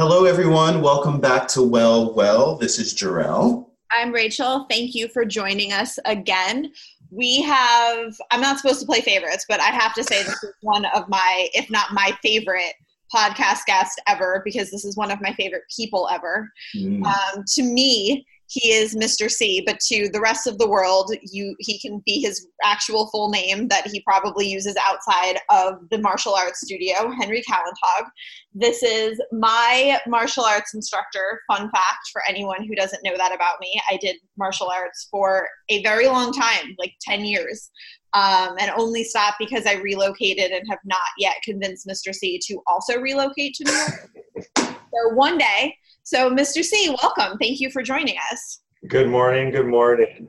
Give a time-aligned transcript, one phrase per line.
[0.00, 0.80] Hello, everyone.
[0.80, 2.56] Welcome back to Well Well.
[2.56, 3.70] This is Jor-El.
[3.92, 4.64] I'm Rachel.
[4.70, 6.72] Thank you for joining us again.
[7.10, 10.54] We have, I'm not supposed to play favorites, but I have to say this is
[10.62, 12.72] one of my, if not my favorite
[13.14, 16.50] podcast guest ever, because this is one of my favorite people ever.
[16.74, 17.04] Mm.
[17.04, 19.30] Um, to me, he is Mr.
[19.30, 23.30] C, but to the rest of the world, you he can be his actual full
[23.30, 28.08] name that he probably uses outside of the martial arts studio, Henry Calantog.
[28.52, 31.40] This is my martial arts instructor.
[31.46, 35.48] Fun fact for anyone who doesn't know that about me, I did martial arts for
[35.68, 37.70] a very long time, like 10 years.
[38.12, 42.12] Um, and only stopped because I relocated and have not yet convinced Mr.
[42.12, 44.10] C to also relocate to New York.
[44.58, 46.62] so one day so, Mr.
[46.62, 47.38] C, welcome.
[47.38, 48.60] Thank you for joining us.
[48.88, 49.50] Good morning.
[49.50, 50.28] Good morning.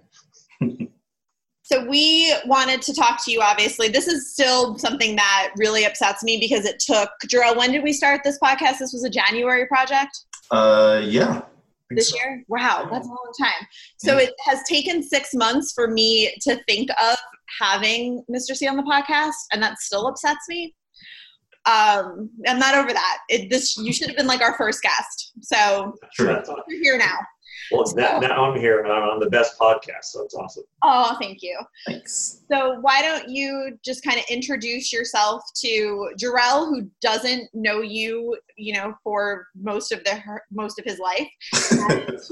[1.63, 3.87] so, we wanted to talk to you, obviously.
[3.87, 7.93] This is still something that really upsets me because it took, Jor-El, when did we
[7.93, 8.79] start this podcast?
[8.79, 10.25] This was a January project?
[10.49, 11.41] Uh, yeah.
[11.89, 12.17] This so.
[12.17, 12.43] year?
[12.47, 13.67] Wow, that's a long time.
[13.97, 14.25] So, yeah.
[14.25, 17.17] it has taken six months for me to think of
[17.59, 18.55] having Mr.
[18.55, 20.73] C on the podcast, and that still upsets me
[21.65, 23.17] um, I'm not over that.
[23.29, 25.33] It, this you should have been like our first guest.
[25.41, 26.43] So sure.
[26.67, 27.17] you're here now.
[27.71, 30.63] Well, so, now, now I'm here and I'm on the best podcast, so it's awesome.
[30.83, 31.57] Oh, thank you.
[31.87, 32.41] Thanks.
[32.51, 38.37] So why don't you just kind of introduce yourself to Jor-El, who doesn't know you,
[38.57, 41.27] you know, for most of the most of his life,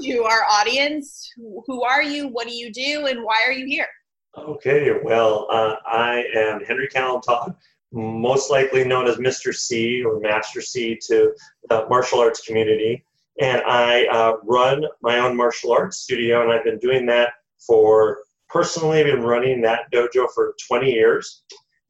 [0.02, 1.30] to our audience.
[1.36, 2.28] Who are you?
[2.28, 3.06] What do you do?
[3.06, 3.88] And why are you here?
[4.36, 7.56] Okay, well, uh, I am Henry Calantog
[7.92, 9.54] most likely known as Mr.
[9.54, 11.32] C or Master C to
[11.68, 13.04] the martial arts community.
[13.40, 17.32] And I uh, run my own martial arts studio, and I've been doing that
[17.66, 21.42] for personally, been running that dojo for 20 years.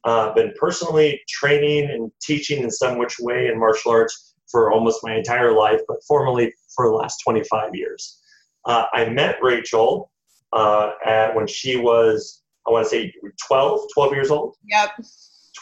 [0.04, 5.00] Uh, been personally training and teaching in some which way in martial arts for almost
[5.02, 8.20] my entire life, but formally for the last 25 years.
[8.64, 10.10] Uh, I met Rachel
[10.52, 13.12] uh, at, when she was, I want to say
[13.46, 14.56] 12, 12 years old.
[14.64, 14.90] Yep.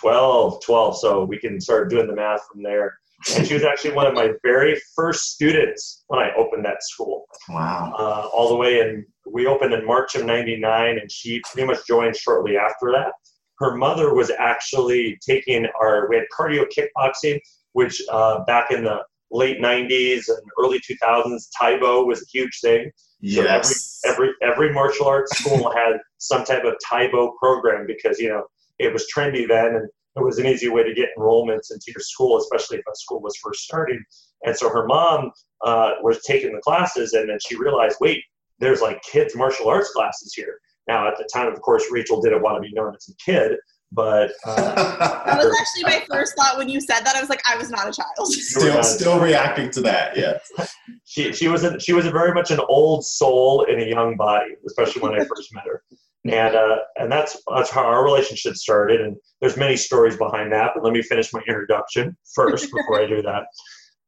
[0.00, 0.98] 12, 12.
[0.98, 2.98] So we can start doing the math from there.
[3.34, 7.24] And she was actually one of my very first students when I opened that school.
[7.48, 7.92] Wow.
[7.98, 11.84] Uh, all the way in, we opened in March of 99, and she pretty much
[11.86, 13.12] joined shortly after that.
[13.58, 17.40] Her mother was actually taking our, we had cardio kickboxing,
[17.72, 22.60] which uh, back in the late 90s and early 2000s, Tae Bo was a huge
[22.62, 22.90] thing.
[23.20, 24.00] Yes.
[24.04, 28.18] So every, every, every martial arts school had some type of Tae Bo program because,
[28.20, 28.44] you know,
[28.78, 32.00] it was trendy then and it was an easy way to get enrollments into your
[32.00, 34.02] school, especially if a school was first starting.
[34.44, 35.30] And so her mom
[35.64, 38.22] uh, was taking the classes and then she realized, wait,
[38.58, 40.58] there's like kids martial arts classes here.
[40.88, 43.58] Now, at the time, of course, Rachel didn't want to be known as a kid,
[43.92, 44.56] but uh,
[45.26, 47.14] that was actually my first thought when you said that.
[47.14, 48.32] I was like, I was not a child.
[48.32, 50.16] Still, still reacting to that.
[50.16, 50.38] Yeah.
[51.04, 54.16] she she was a, she was a very much an old soul in a young
[54.16, 55.82] body, especially when I first met her
[56.30, 59.00] and uh, and that's that's how our relationship started.
[59.00, 60.72] And there's many stories behind that.
[60.74, 63.44] But let me finish my introduction first before I do that.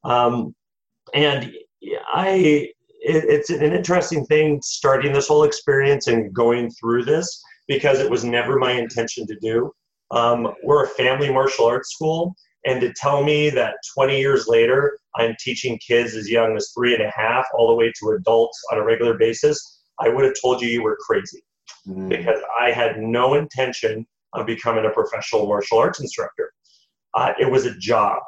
[0.05, 0.55] Um,
[1.15, 1.53] and
[2.13, 2.71] I,
[3.01, 8.11] it, it's an interesting thing starting this whole experience and going through this because it
[8.11, 9.73] was never my intention to do.
[10.11, 12.35] Um, we're a family martial arts school,
[12.67, 16.95] and to tell me that 20 years later I'm teaching kids as young as three
[16.95, 20.35] and a half all the way to adults on a regular basis, I would have
[20.41, 21.43] told you you were crazy
[21.91, 22.09] mm.
[22.09, 26.53] because I had no intention of becoming a professional martial arts instructor.
[27.15, 28.23] Uh, it was a job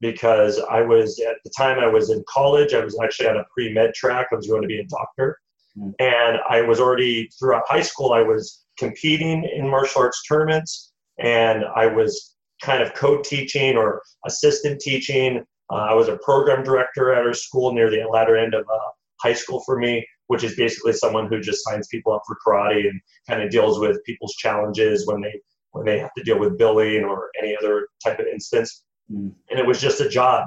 [0.00, 2.74] because I was at the time I was in college.
[2.74, 4.28] I was actually on a pre med track.
[4.32, 5.38] I was going to be a doctor,
[5.76, 5.92] mm.
[5.98, 8.12] and I was already throughout high school.
[8.12, 14.80] I was competing in martial arts tournaments, and I was kind of co-teaching or assistant
[14.80, 15.44] teaching.
[15.70, 18.90] Uh, I was a program director at our school near the latter end of uh,
[19.20, 22.88] high school for me which is basically someone who just signs people up for karate
[22.88, 22.98] and
[23.28, 25.38] kind of deals with people's challenges when they
[25.72, 28.82] when they have to deal with billing or any other type of instance.
[29.12, 29.34] Mm.
[29.50, 30.46] And it was just a job.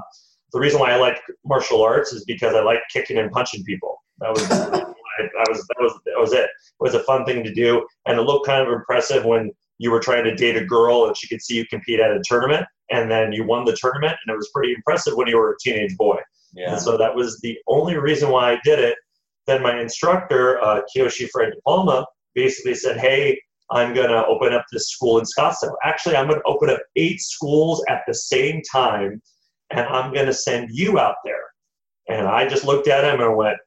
[0.53, 3.95] The reason why I like martial arts is because I like kicking and punching people.
[4.21, 6.45] That was that was that was that was it.
[6.45, 6.49] It
[6.79, 9.99] was a fun thing to do, and it looked kind of impressive when you were
[9.99, 13.11] trying to date a girl and she could see you compete at a tournament, and
[13.11, 15.95] then you won the tournament, and it was pretty impressive when you were a teenage
[15.95, 16.17] boy.
[16.55, 16.71] Yeah.
[16.71, 18.95] And so that was the only reason why I did it
[19.47, 23.39] then my instructor, uh, Kyoshi Fred Palma, basically said, hey,
[23.71, 25.75] I'm going to open up this school in Scottsdale.
[25.83, 29.21] Actually, I'm going to open up eight schools at the same time,
[29.71, 31.43] and I'm going to send you out there.
[32.07, 33.57] And I just looked at him and went,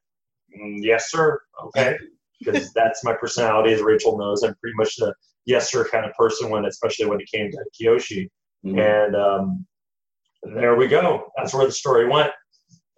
[0.57, 1.41] mm, yes, sir.
[1.67, 1.97] Okay.
[2.41, 4.45] Because that's my personality, as Rachel knows.
[4.45, 5.13] I'm pretty much the
[5.45, 8.29] yes, sir kind of person, when especially when it came to Kyoshi.
[8.65, 8.79] Mm-hmm.
[8.79, 9.67] And um,
[10.45, 11.27] there we go.
[11.37, 12.31] That's where the story went.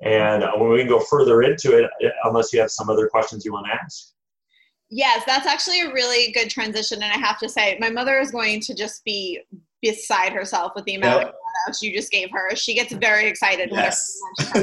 [0.02, 1.90] And uh, when we can go further into it,
[2.24, 4.12] unless you have some other questions you want to ask.
[4.88, 7.02] Yes, that's actually a really good transition.
[7.02, 9.40] And I have to say, my mother is going to just be
[9.82, 11.34] beside herself with the amount yep.
[11.68, 12.56] of you just gave her.
[12.56, 13.70] She gets very excited.
[13.70, 14.18] Yes.
[14.52, 14.62] so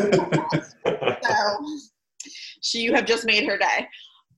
[2.62, 3.88] she, you have just made her day.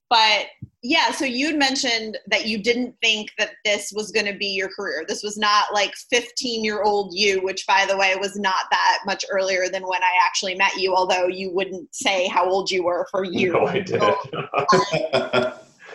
[0.10, 0.48] But
[0.82, 4.70] yeah, so you'd mentioned that you didn't think that this was going to be your
[4.70, 5.04] career.
[5.08, 9.00] This was not like 15 year old you, which by the way was not that
[9.06, 12.84] much earlier than when I actually met you, although you wouldn't say how old you
[12.84, 13.54] were for years.
[13.54, 14.02] No, I did.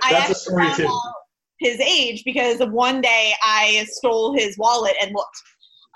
[0.02, 1.00] I That's a story too.
[1.60, 5.42] His age because one day I stole his wallet and looked.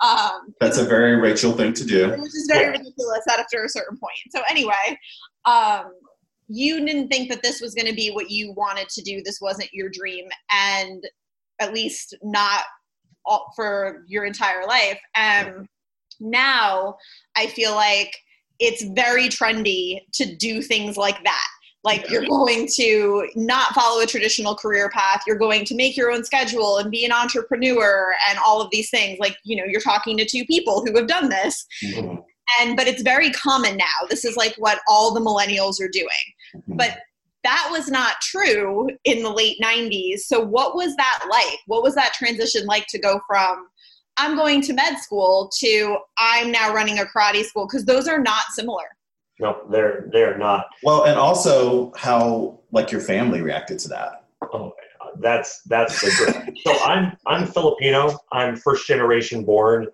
[0.01, 2.09] Um, That's a very Rachel thing to do.
[2.11, 4.15] Which is very ridiculous after a certain point.
[4.31, 4.97] So anyway,
[5.45, 5.91] um,
[6.49, 9.21] you didn't think that this was going to be what you wanted to do.
[9.23, 11.03] This wasn't your dream, and
[11.61, 12.63] at least not
[13.25, 14.99] all, for your entire life.
[15.15, 15.67] And
[16.19, 16.97] now
[17.37, 18.15] I feel like
[18.59, 21.47] it's very trendy to do things like that.
[21.83, 25.21] Like you're going to not follow a traditional career path.
[25.25, 28.89] You're going to make your own schedule and be an entrepreneur and all of these
[28.89, 29.17] things.
[29.19, 31.65] Like, you know, you're talking to two people who have done this.
[31.83, 32.19] Mm-hmm
[32.59, 36.07] and but it's very common now this is like what all the millennials are doing
[36.55, 36.75] mm-hmm.
[36.75, 36.97] but
[37.43, 41.59] that was not true in the late 90s so what was that like?
[41.67, 43.67] What was that transition like to go from
[44.17, 48.19] i'm going to med school to i'm now running a karate school because those are
[48.19, 48.85] not similar.
[49.39, 50.65] No they're they're not.
[50.83, 54.25] Well and also how like your family reacted to that.
[54.53, 54.73] Oh
[55.21, 58.17] that's that's the so i'm i'm filipino.
[58.31, 59.87] I'm first generation born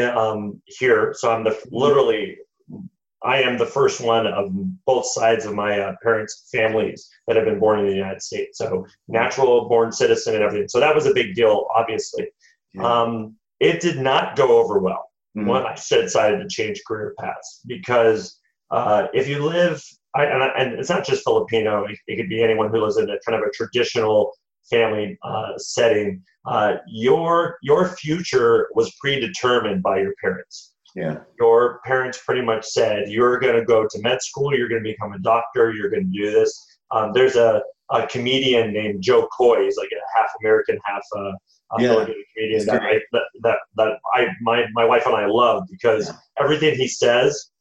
[0.00, 1.14] um, here.
[1.16, 2.38] So I'm the literally,
[3.24, 4.50] I am the first one of
[4.84, 8.58] both sides of my uh, parents' families that have been born in the United States.
[8.58, 10.68] So natural born citizen and everything.
[10.68, 12.28] So that was a big deal, obviously.
[12.74, 12.84] Yeah.
[12.84, 15.48] Um, it did not go over well mm-hmm.
[15.48, 18.38] when I decided to change career paths because
[18.70, 19.82] uh, if you live,
[20.14, 22.96] I, and, I, and, it's not just Filipino, it, it, could be anyone who lives
[22.96, 24.32] in a kind of a traditional
[24.70, 30.71] family uh, setting uh, your your future was predetermined by your parents.
[30.94, 31.18] Yeah.
[31.38, 34.90] Your parents pretty much said you're going to go to med school, you're going to
[34.90, 36.66] become a doctor, you're going to do this.
[36.90, 39.64] Um, there's a, a comedian named Jo Koy.
[39.64, 41.32] He's like a half American, half uh,
[41.78, 42.04] yeah.
[42.34, 46.16] comedian that I, that, that, that I my my wife and I love because yeah.
[46.38, 47.51] everything he says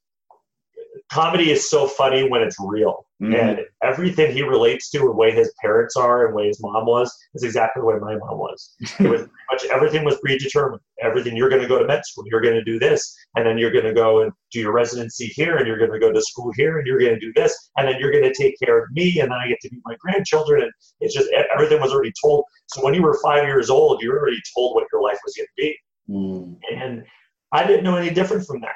[1.11, 3.05] comedy is so funny when it's real.
[3.21, 3.35] Mm-hmm.
[3.35, 6.87] And everything he relates to, the way his parents are and the way his mom
[6.87, 8.73] was, is exactly the way my mom was.
[8.99, 9.21] it was
[9.51, 10.81] much everything was predetermined.
[11.03, 13.57] Everything you're going to go to med school, you're going to do this, and then
[13.57, 16.21] you're going to go and do your residency here, and you're going to go to
[16.21, 18.83] school here, and you're going to do this, and then you're going to take care
[18.83, 21.91] of me, and then I get to meet my grandchildren, and it's just everything was
[21.91, 22.45] already told.
[22.67, 25.35] So when you were five years old, you were already told what your life was
[25.35, 25.77] going to be,
[26.09, 26.57] mm.
[26.75, 27.03] and
[27.51, 28.75] I didn't know any different from that.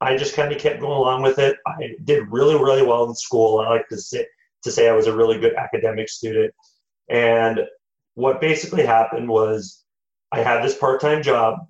[0.00, 1.56] I just kind of kept going along with it.
[1.66, 3.60] I did really, really well in school.
[3.60, 4.26] I like to say,
[4.62, 6.54] to say I was a really good academic student.
[7.08, 7.60] And
[8.14, 9.84] what basically happened was
[10.32, 11.60] I had this part-time job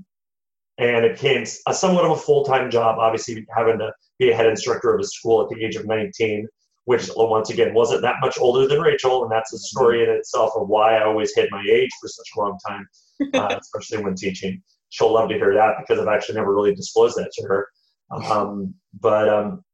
[0.79, 4.47] and it became a somewhat of a full-time job, obviously having to be a head
[4.47, 6.47] instructor of a school at the age of 19,
[6.85, 9.23] which once again wasn't that much older than Rachel.
[9.23, 12.29] And that's a story in itself of why I always hid my age for such
[12.37, 12.87] a long time,
[13.35, 14.63] uh, especially when teaching.
[14.91, 17.69] She'll love to hear that because I've actually never really disclosed that to her.
[18.11, 19.65] Um, but um,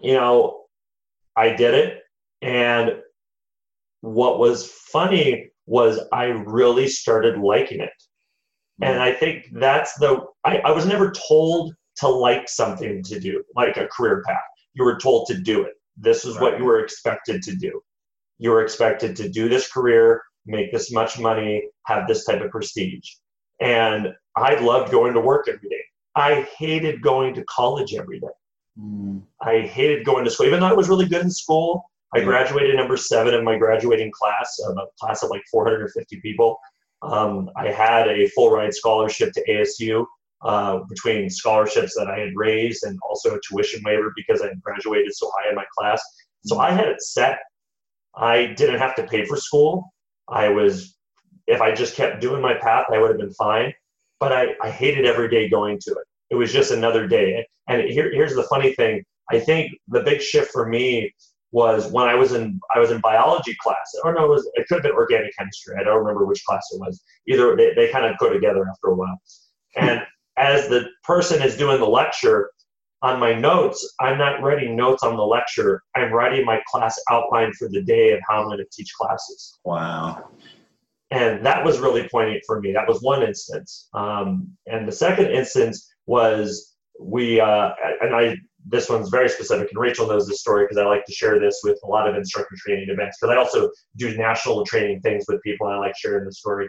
[0.00, 0.64] you know,
[1.36, 2.02] I did it,
[2.42, 2.96] and
[4.00, 7.90] what was funny was I really started liking it,
[8.82, 13.42] and I think that's the I, I was never told to like something to do,
[13.54, 14.36] like a career path.
[14.74, 15.72] You were told to do it.
[15.96, 16.42] This is right.
[16.42, 17.80] what you were expected to do.
[18.38, 22.50] You were expected to do this career, make this much money, have this type of
[22.50, 23.08] prestige.
[23.60, 25.84] And I loved going to work every day.
[26.16, 28.26] I hated going to college every day.
[28.80, 29.22] Mm.
[29.42, 31.84] I hated going to school, even though I was really good in school.
[32.14, 36.58] I graduated number seven in my graduating class, of a class of like 450 people.
[37.02, 40.06] Um, I had a full ride scholarship to ASU
[40.42, 45.14] uh, between scholarships that I had raised and also a tuition waiver because I graduated
[45.14, 46.02] so high in my class.
[46.46, 47.40] So I had it set.
[48.14, 49.92] I didn't have to pay for school.
[50.28, 50.96] I was,
[51.46, 53.74] if I just kept doing my path, I would have been fine
[54.20, 56.06] but I, I hated every day going to it.
[56.30, 57.46] It was just another day.
[57.68, 59.04] And here, here's the funny thing.
[59.30, 61.12] I think the big shift for me
[61.52, 63.94] was when I was in I was in biology class.
[64.04, 65.76] Or no, it, was, it could have been organic chemistry.
[65.78, 67.02] I don't remember which class it was.
[67.28, 69.18] Either they, they kind of go together after a while.
[69.76, 70.02] And
[70.36, 72.50] as the person is doing the lecture,
[73.02, 75.82] on my notes, I'm not writing notes on the lecture.
[75.94, 79.58] I'm writing my class outline for the day of how I'm going to teach classes.
[79.64, 80.28] Wow
[81.10, 82.72] and that was really poignant for me.
[82.72, 83.88] That was one instance.
[83.94, 87.70] Um, and the second instance was we, uh,
[88.00, 88.36] and I
[88.68, 91.60] this one's very specific, and Rachel knows this story because I like to share this
[91.62, 95.40] with a lot of instructor training events because I also do national training things with
[95.42, 96.68] people, and I like sharing the story.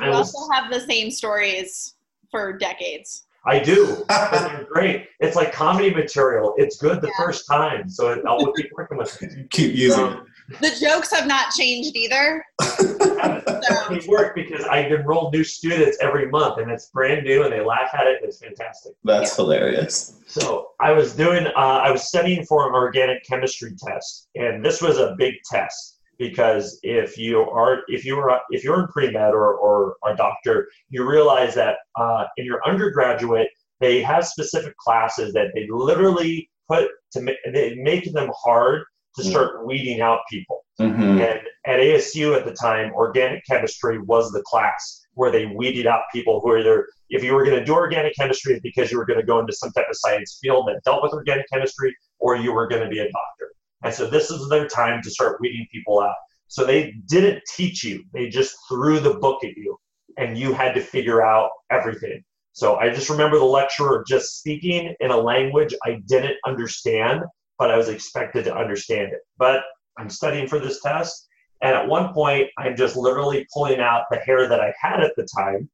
[0.00, 1.94] You also have the same stories
[2.32, 3.26] for decades.
[3.46, 4.04] I do.
[4.08, 5.06] they're great.
[5.20, 6.54] It's like comedy material.
[6.56, 7.24] It's good the yeah.
[7.24, 9.50] first time, so I'll keep working with it.
[9.50, 10.18] Keep using um, it.
[10.60, 12.44] The jokes have not changed either.
[12.60, 12.94] so.
[13.90, 17.64] It work because I enroll new students every month, and it's brand new, and they
[17.64, 18.18] laugh at it.
[18.20, 18.92] And it's fantastic.
[19.04, 19.36] That's yeah.
[19.36, 20.20] hilarious.
[20.26, 21.46] So I was doing.
[21.46, 25.94] Uh, I was studying for an organic chemistry test, and this was a big test
[26.18, 30.68] because if you are if you are if you're in pre-med or, or a doctor
[30.88, 33.48] you realize that uh, in your undergraduate
[33.80, 38.84] they have specific classes that they literally put to make, they make them hard
[39.16, 39.30] to mm.
[39.30, 41.02] start weeding out people mm-hmm.
[41.02, 46.02] and at asu at the time organic chemistry was the class where they weeded out
[46.12, 49.20] people who either if you were going to do organic chemistry because you were going
[49.20, 52.52] to go into some type of science field that dealt with organic chemistry or you
[52.52, 53.54] were going to be a doctor
[53.84, 56.16] and so this is their time to start weeding people out.
[56.48, 59.78] So they didn't teach you, they just threw the book at you,
[60.16, 62.24] and you had to figure out everything.
[62.52, 67.22] So I just remember the lecturer just speaking in a language I didn't understand,
[67.58, 69.20] but I was expected to understand it.
[69.38, 69.62] But
[69.98, 71.28] I'm studying for this test,
[71.62, 75.16] and at one point, I'm just literally pulling out the hair that I had at
[75.16, 75.68] the time.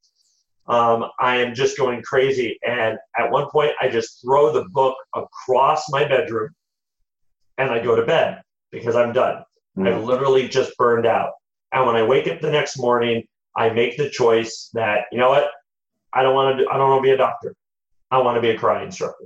[0.68, 2.58] Um, I am just going crazy.
[2.64, 6.50] And at one point, I just throw the book across my bedroom
[7.58, 9.42] and I go to bed because I'm done.
[9.76, 9.88] Mm-hmm.
[9.88, 11.32] I've literally just burned out.
[11.72, 13.25] And when I wake up the next morning,
[13.56, 15.50] I make the choice that, you know what?
[16.12, 17.54] I don't want to do, I don't want to be a doctor.
[18.12, 19.25] I want to be a karate instructor.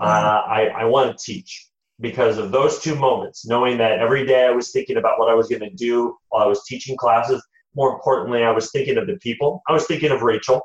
[0.00, 1.68] Uh, I, I want to teach
[2.00, 5.34] because of those two moments, knowing that every day I was thinking about what I
[5.34, 7.44] was going to do while I was teaching classes.
[7.74, 9.62] More importantly, I was thinking of the people.
[9.68, 10.60] I was thinking of Rachel.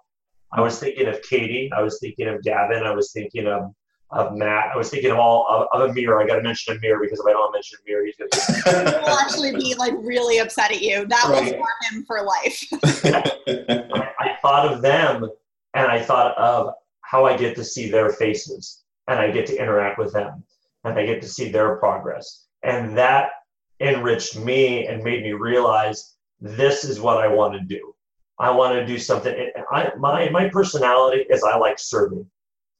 [0.51, 1.71] I was thinking of Katie.
[1.75, 2.83] I was thinking of Gavin.
[2.83, 3.73] I was thinking of
[4.13, 4.65] of Matt.
[4.73, 6.19] I was thinking of all of, of Amir.
[6.19, 9.01] I got to mention Amir because if I don't mention Amir, he's going to.
[9.01, 11.05] will actually be like really upset at you.
[11.07, 11.57] That right.
[11.57, 12.63] will harm him for life.
[13.93, 15.27] I, I thought of them,
[15.73, 19.57] and I thought of how I get to see their faces, and I get to
[19.57, 20.43] interact with them,
[20.83, 23.31] and I get to see their progress, and that
[23.79, 27.93] enriched me and made me realize this is what I want to do.
[28.39, 29.51] I want to do something.
[29.72, 32.29] I, my my personality is I like serving.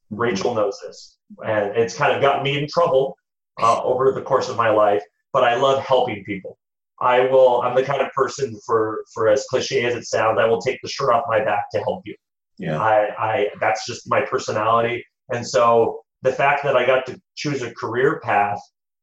[0.10, 3.18] Rachel knows this and it's kind of gotten me in trouble
[3.62, 5.04] uh, over the course of my life.
[5.32, 6.60] But I love helping people.
[7.02, 7.62] I will.
[7.62, 10.80] I'm the kind of person for for as cliche as it sounds, I will take
[10.84, 12.16] the shirt off my back to help you.
[12.60, 12.80] Yeah.
[12.80, 17.62] I, I that's just my personality, and so the fact that I got to choose
[17.62, 18.60] a career path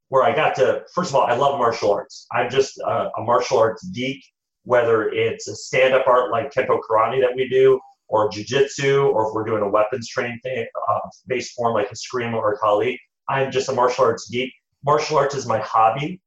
[0.08, 2.26] where I got to, first of all, I love martial arts.
[2.32, 4.24] I'm just a, a martial arts geek.
[4.64, 9.34] Whether it's a stand-up art like Kempo Karate that we do, or jujitsu, or if
[9.34, 10.98] we're doing a weapons training thing, uh,
[11.28, 13.00] based form like Eskrima or Kali.
[13.28, 14.52] I'm just a martial arts geek.
[14.84, 16.20] Martial arts is my hobby.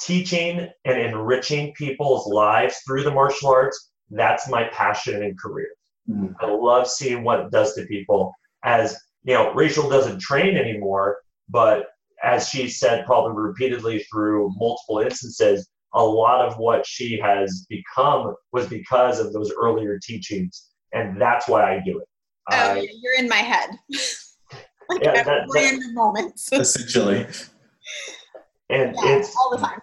[0.00, 5.68] Teaching and enriching people's lives through the martial arts, that's my passion and career.
[6.08, 6.34] Mm.
[6.40, 8.32] I love seeing what it does to people.
[8.64, 8.96] As
[9.28, 11.18] you know, Rachel doesn't train anymore,
[11.50, 11.88] but
[12.24, 18.34] as she said probably repeatedly through multiple instances, a lot of what she has become
[18.52, 22.08] was because of those earlier teachings and that's why I do it.
[22.50, 23.78] Oh, I, you're in my head.
[24.88, 26.48] like yeah, that, random moments.
[26.52, 27.26] essentially.
[28.70, 29.80] And yeah, it's all the time.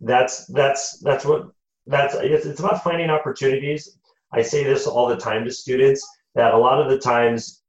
[0.00, 1.50] That's that's that's what
[1.86, 3.98] that's it's, it's about finding opportunities.
[4.32, 7.62] I say this all the time to students that a lot of the times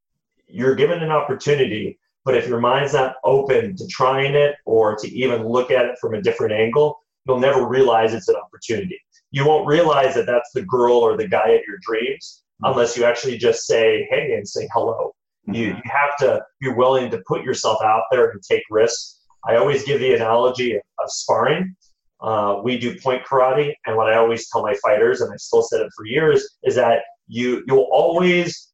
[0.48, 5.10] you're given an opportunity, but if your mind's not open to trying it or to
[5.10, 9.00] even look at it from a different angle, you'll never realize it's an opportunity.
[9.32, 13.04] You won't realize that that's the girl or the guy of your dreams unless you
[13.04, 15.14] actually just say hey and say hello.
[15.48, 15.56] Mm-hmm.
[15.56, 19.20] You, you have to be willing to put yourself out there and take risks.
[19.48, 21.76] I always give the analogy of, of sparring.
[22.20, 25.62] Uh, we do point karate, and what I always tell my fighters, and I still
[25.62, 28.72] said it for years, is that you you'll always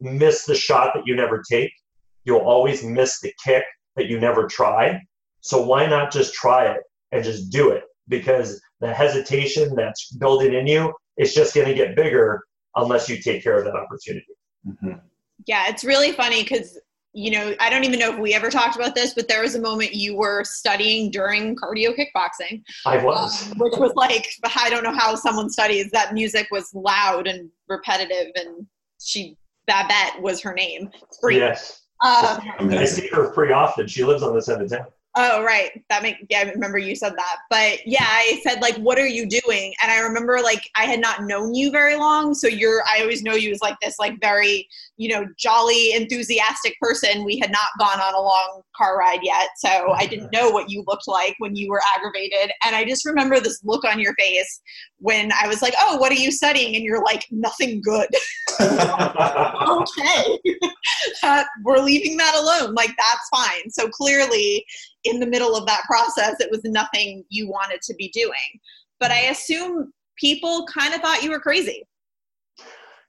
[0.00, 1.72] miss the shot that you never take.
[2.24, 3.64] You'll always miss the kick
[3.96, 5.00] that you never try.
[5.40, 6.80] So why not just try it
[7.12, 7.84] and just do it?
[8.08, 12.42] Because the hesitation that's building in you is just going to get bigger
[12.76, 14.26] unless you take care of that opportunity.
[14.66, 14.98] Mm-hmm.
[15.46, 16.78] Yeah, it's really funny because
[17.12, 19.54] you know I don't even know if we ever talked about this, but there was
[19.54, 22.62] a moment you were studying during cardio kickboxing.
[22.86, 26.72] I was, um, which was like I don't know how someone studies that music was
[26.74, 28.66] loud and repetitive, and
[29.00, 30.90] she Babette was her name.
[31.28, 31.82] Yes.
[32.04, 32.38] Um,
[32.70, 33.86] I see her pretty often.
[33.86, 34.86] She lives on this end of town.
[35.16, 35.70] Oh, right.
[35.90, 37.36] That make yeah, I remember you said that.
[37.48, 39.72] But yeah, I said like, what are you doing?
[39.80, 42.34] And I remember like I had not known you very long.
[42.34, 46.76] So you're I always know you as like this like very you know, jolly, enthusiastic
[46.80, 47.24] person.
[47.24, 49.48] We had not gone on a long car ride yet.
[49.56, 52.52] So I didn't know what you looked like when you were aggravated.
[52.64, 54.60] And I just remember this look on your face
[54.98, 56.76] when I was like, oh, what are you studying?
[56.76, 58.08] And you're like, nothing good.
[58.60, 60.38] okay.
[61.22, 62.74] uh, we're leaving that alone.
[62.74, 63.70] Like, that's fine.
[63.70, 64.64] So clearly,
[65.02, 68.60] in the middle of that process, it was nothing you wanted to be doing.
[69.00, 71.84] But I assume people kind of thought you were crazy.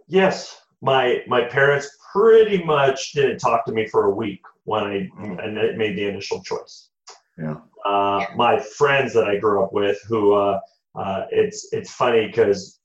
[0.07, 5.09] Yes, my my parents pretty much didn't talk to me for a week when I
[5.19, 5.77] mm.
[5.77, 6.89] made the initial choice.
[7.37, 7.57] Yeah.
[7.83, 10.59] Uh, My friends that I grew up with, who uh,
[10.95, 12.79] uh, it's it's funny because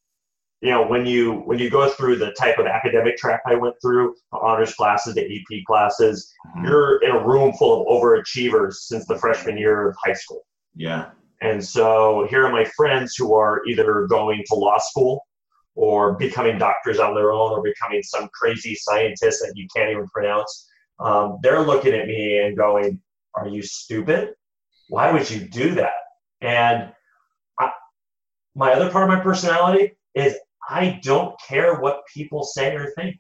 [0.63, 3.77] you know when you when you go through the type of academic track I went
[3.83, 6.67] through, the honors classes, the AP classes, Mhm.
[6.67, 10.43] you're in a room full of overachievers since the freshman year of high school.
[10.75, 11.11] Yeah.
[11.43, 15.27] And so here are my friends who are either going to law school
[15.75, 20.07] or becoming doctors on their own or becoming some crazy scientist that you can't even
[20.09, 20.69] pronounce.
[20.99, 23.01] Um, they're looking at me and going,
[23.35, 24.35] Are you stupid?
[24.89, 25.93] Why would you do that?
[26.41, 26.93] And
[27.59, 27.71] I,
[28.55, 30.37] my other part of my personality is
[30.69, 33.17] I don't care what people say or think.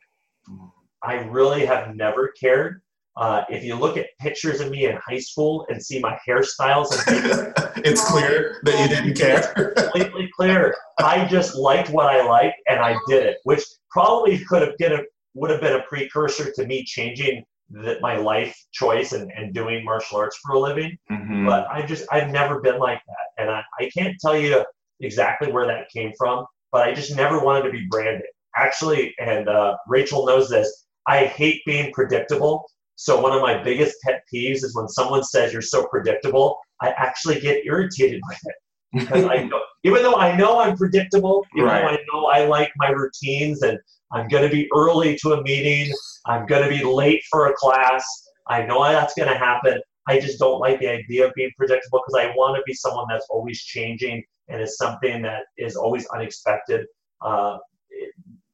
[1.02, 2.82] I really have never cared.
[3.16, 6.90] Uh, if you look at pictures of me in high school and see my hairstyles
[7.08, 7.52] and
[7.84, 9.74] it's clear that you didn't care.
[9.76, 10.74] completely clear.
[10.98, 14.92] I just liked what I liked and I did it, which probably could have been
[14.92, 15.00] a,
[15.34, 19.84] would have been a precursor to me changing the, my life choice and, and doing
[19.84, 20.96] martial arts for a living.
[21.10, 21.46] Mhm.
[21.46, 24.64] But I just I've never been like that, and I, I can't tell you
[25.00, 26.44] exactly where that came from.
[26.72, 28.26] But I just never wanted to be branded.
[28.56, 30.86] Actually, and uh, Rachel knows this.
[31.06, 32.66] I hate being predictable.
[33.00, 36.58] So one of my biggest pet peeves is when someone says you're so predictable.
[36.82, 38.54] I actually get irritated with it
[38.92, 41.98] because I know, even though I know I'm predictable, even though Right.
[41.98, 43.78] I know I like my routines and
[44.12, 45.90] I'm going to be early to a meeting,
[46.26, 48.04] I'm going to be late for a class,
[48.48, 49.80] I know that's going to happen.
[50.06, 53.06] I just don't like the idea of being predictable because I want to be someone
[53.08, 56.84] that's always changing and is something that is always unexpected.
[57.22, 57.56] Uh,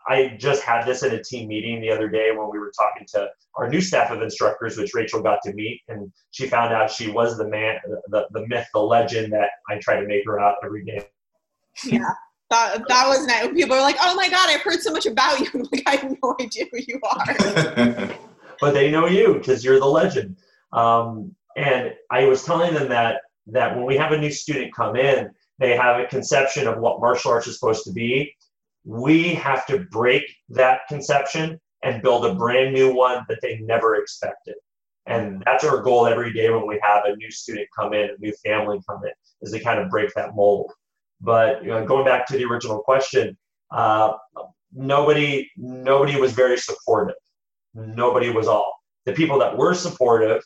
[0.09, 3.07] I just had this in a team meeting the other day when we were talking
[3.15, 6.91] to our new staff of instructors, which Rachel got to meet, and she found out
[6.91, 10.41] she was the man, the, the myth, the legend that I try to make her
[10.41, 11.07] out every day.
[11.85, 12.11] Yeah.
[12.51, 13.49] That, that was nice.
[13.53, 15.49] People are like, oh my God, I've heard so much about you.
[15.55, 18.15] I'm like, I have no idea who you are.
[18.61, 20.37] but they know you because you're the legend.
[20.73, 24.97] Um, and I was telling them that that when we have a new student come
[24.97, 28.35] in, they have a conception of what martial arts is supposed to be.
[28.87, 33.97] We have to break that conception and build a brand new one that they never
[33.97, 34.55] expected.
[35.07, 38.17] And that's our goal every day when we have a new student come in, a
[38.19, 40.73] new family come in, is to kind of break that mold.
[41.21, 43.37] But you know, going back to the original question,
[43.71, 44.15] uh,
[44.73, 47.15] nobody nobody was very supportive
[47.77, 48.81] nobody was all.
[49.05, 50.43] The people that were supportive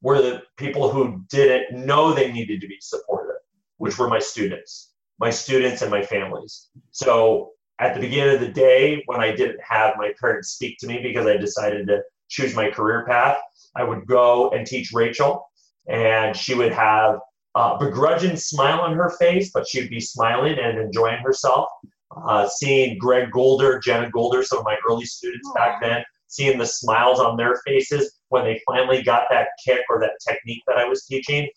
[0.00, 3.40] were the people who didn't know they needed to be supportive,
[3.78, 6.68] which were my students, my students and my families.
[6.92, 10.86] So at the beginning of the day, when I didn't have my parents speak to
[10.86, 13.38] me because I decided to choose my career path,
[13.76, 15.48] I would go and teach Rachel,
[15.88, 17.20] and she would have
[17.54, 21.68] a begrudging smile on her face, but she'd be smiling and enjoying herself.
[22.16, 26.66] Uh, seeing Greg Golder, Jenna Golder, some of my early students back then, seeing the
[26.66, 30.84] smiles on their faces when they finally got that kick or that technique that I
[30.84, 31.48] was teaching,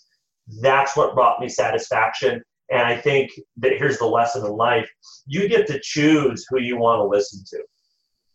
[0.61, 2.41] that's what brought me satisfaction.
[2.71, 4.89] And I think that here's the lesson in life
[5.27, 7.63] you get to choose who you want to listen to,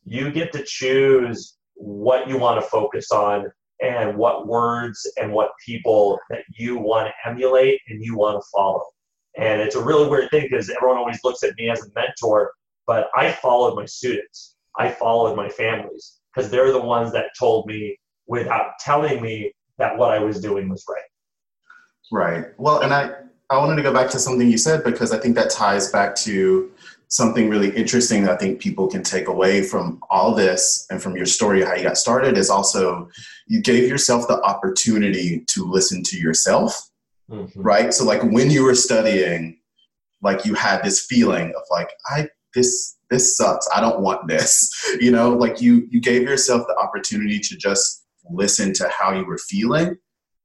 [0.05, 5.51] you get to choose what you want to focus on and what words and what
[5.65, 8.85] people that you want to emulate and you want to follow.
[9.39, 12.53] And it's a really weird thing because everyone always looks at me as a mentor,
[12.87, 14.57] but I followed my students.
[14.79, 19.97] I followed my families because they're the ones that told me without telling me that
[19.97, 21.03] what I was doing was right.
[22.13, 22.47] Right.
[22.57, 23.11] Well, and I,
[23.49, 26.17] I wanted to go back to something you said because I think that ties back
[26.17, 26.71] to
[27.09, 31.17] something really interesting that I think people can take away from all this and from
[31.17, 33.09] your story, how you got started, is also
[33.47, 36.91] you gave yourself the opportunity to listen to yourself,
[37.31, 37.53] Mhm.
[37.55, 37.95] right?
[37.95, 39.61] So, like when you were studying,
[40.23, 43.69] like you had this feeling of like, I, this, this sucks.
[43.73, 44.71] I don't want this.
[45.01, 49.25] You know, like you, you gave yourself the opportunity to just listen to how you
[49.27, 49.97] were feeling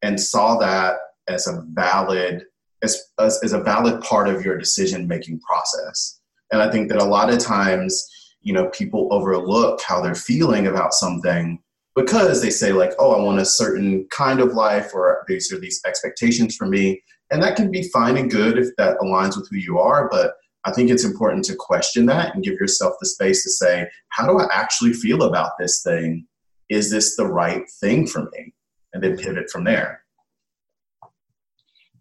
[0.03, 2.43] and saw that as a valid
[2.83, 6.19] as, as a valid part of your decision making process
[6.51, 8.07] and i think that a lot of times
[8.41, 11.59] you know people overlook how they're feeling about something
[11.95, 15.59] because they say like oh i want a certain kind of life or these are
[15.59, 19.47] these expectations for me and that can be fine and good if that aligns with
[19.49, 23.07] who you are but I think it's important to question that and give yourself the
[23.07, 26.27] space to say, how do I actually feel about this thing?
[26.69, 28.53] Is this the right thing for me?
[28.93, 30.03] And then pivot from there.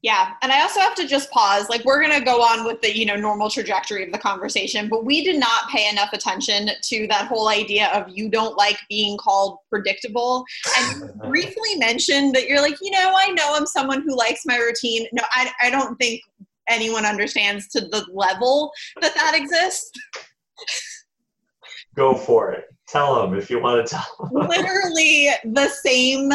[0.03, 1.69] Yeah, and I also have to just pause.
[1.69, 4.89] Like we're going to go on with the, you know, normal trajectory of the conversation,
[4.89, 8.79] but we did not pay enough attention to that whole idea of you don't like
[8.89, 10.45] being called predictable.
[10.79, 14.57] And briefly mentioned that you're like, you know, I know I'm someone who likes my
[14.57, 15.07] routine.
[15.13, 16.23] No, I I don't think
[16.67, 19.91] anyone understands to the level that that exists.
[21.95, 22.65] Go for it.
[22.89, 24.31] Tell them if you want to tell.
[24.33, 26.33] Literally the same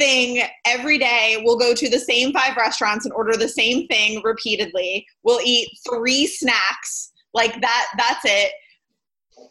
[0.00, 1.40] thing every day.
[1.44, 5.06] We'll go to the same five restaurants and order the same thing repeatedly.
[5.22, 7.12] We'll eat three snacks.
[7.34, 8.52] Like that, that's it.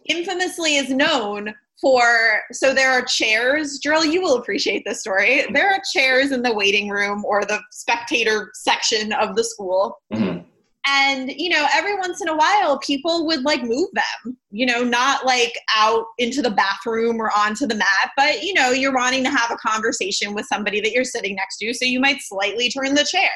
[0.05, 3.79] Infamously is known for so there are chairs.
[3.79, 5.45] Jor-El, you will appreciate this story.
[5.53, 10.01] There are chairs in the waiting room or the spectator section of the school.
[10.11, 10.48] Mm-hmm
[10.87, 14.83] and you know every once in a while people would like move them you know
[14.83, 19.23] not like out into the bathroom or onto the mat but you know you're wanting
[19.23, 22.69] to have a conversation with somebody that you're sitting next to so you might slightly
[22.69, 23.31] turn the chair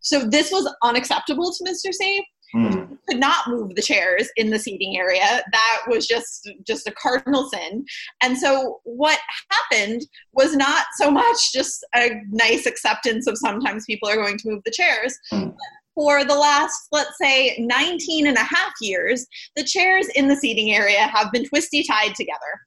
[0.00, 2.98] so this was unacceptable to mr safe Mm.
[3.08, 5.42] Could not move the chairs in the seating area.
[5.52, 7.84] That was just just a cardinal sin.
[8.22, 9.18] And so what
[9.50, 10.02] happened
[10.34, 14.62] was not so much just a nice acceptance of sometimes people are going to move
[14.64, 15.54] the chairs, mm
[15.94, 19.26] for the last, let's say, 19 and a half years,
[19.56, 22.60] the chairs in the seating area have been twisty tied together.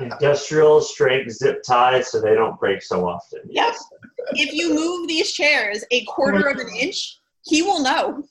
[0.00, 3.40] Industrial strength zip ties so they don't break so often.
[3.48, 3.74] Yep.
[4.32, 8.22] if you move these chairs a quarter of an inch, he will know.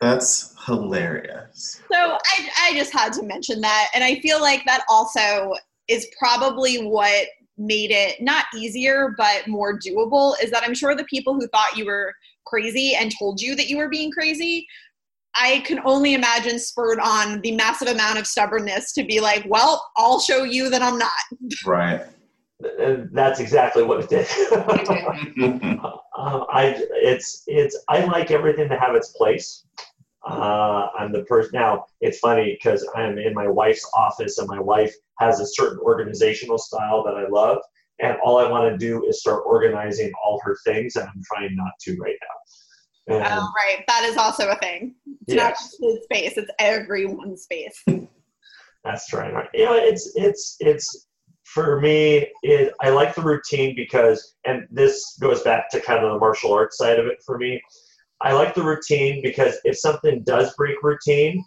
[0.00, 1.80] That's hilarious.
[1.90, 3.88] So I, I just had to mention that.
[3.94, 5.54] And I feel like that also
[5.88, 7.26] is probably what
[7.58, 11.76] made it not easier but more doable is that I'm sure the people who thought
[11.76, 12.14] you were
[12.46, 14.66] crazy and told you that you were being crazy
[15.34, 19.84] I can only imagine spurred on the massive amount of stubbornness to be like, well,
[19.96, 21.10] I'll show you that I'm not.
[21.64, 22.02] Right.
[23.12, 24.26] That's exactly what it did.
[26.18, 29.64] um, I it's it's I like everything to have its place.
[30.28, 31.86] Uh, I'm the person now.
[32.00, 36.58] It's funny because I'm in my wife's office, and my wife has a certain organizational
[36.58, 37.58] style that I love.
[38.00, 41.56] And all I want to do is start organizing all her things, and I'm trying
[41.56, 43.16] not to right now.
[43.16, 43.84] And oh, right.
[43.88, 44.94] That is also a thing.
[45.26, 45.36] It's yes.
[45.36, 47.82] not just his space; it's everyone's space.
[48.84, 49.48] That's right.
[49.54, 51.06] You know, it's it's it's
[51.44, 52.28] for me.
[52.42, 56.52] It I like the routine because, and this goes back to kind of the martial
[56.52, 57.60] arts side of it for me.
[58.20, 61.44] I like the routine because if something does break routine,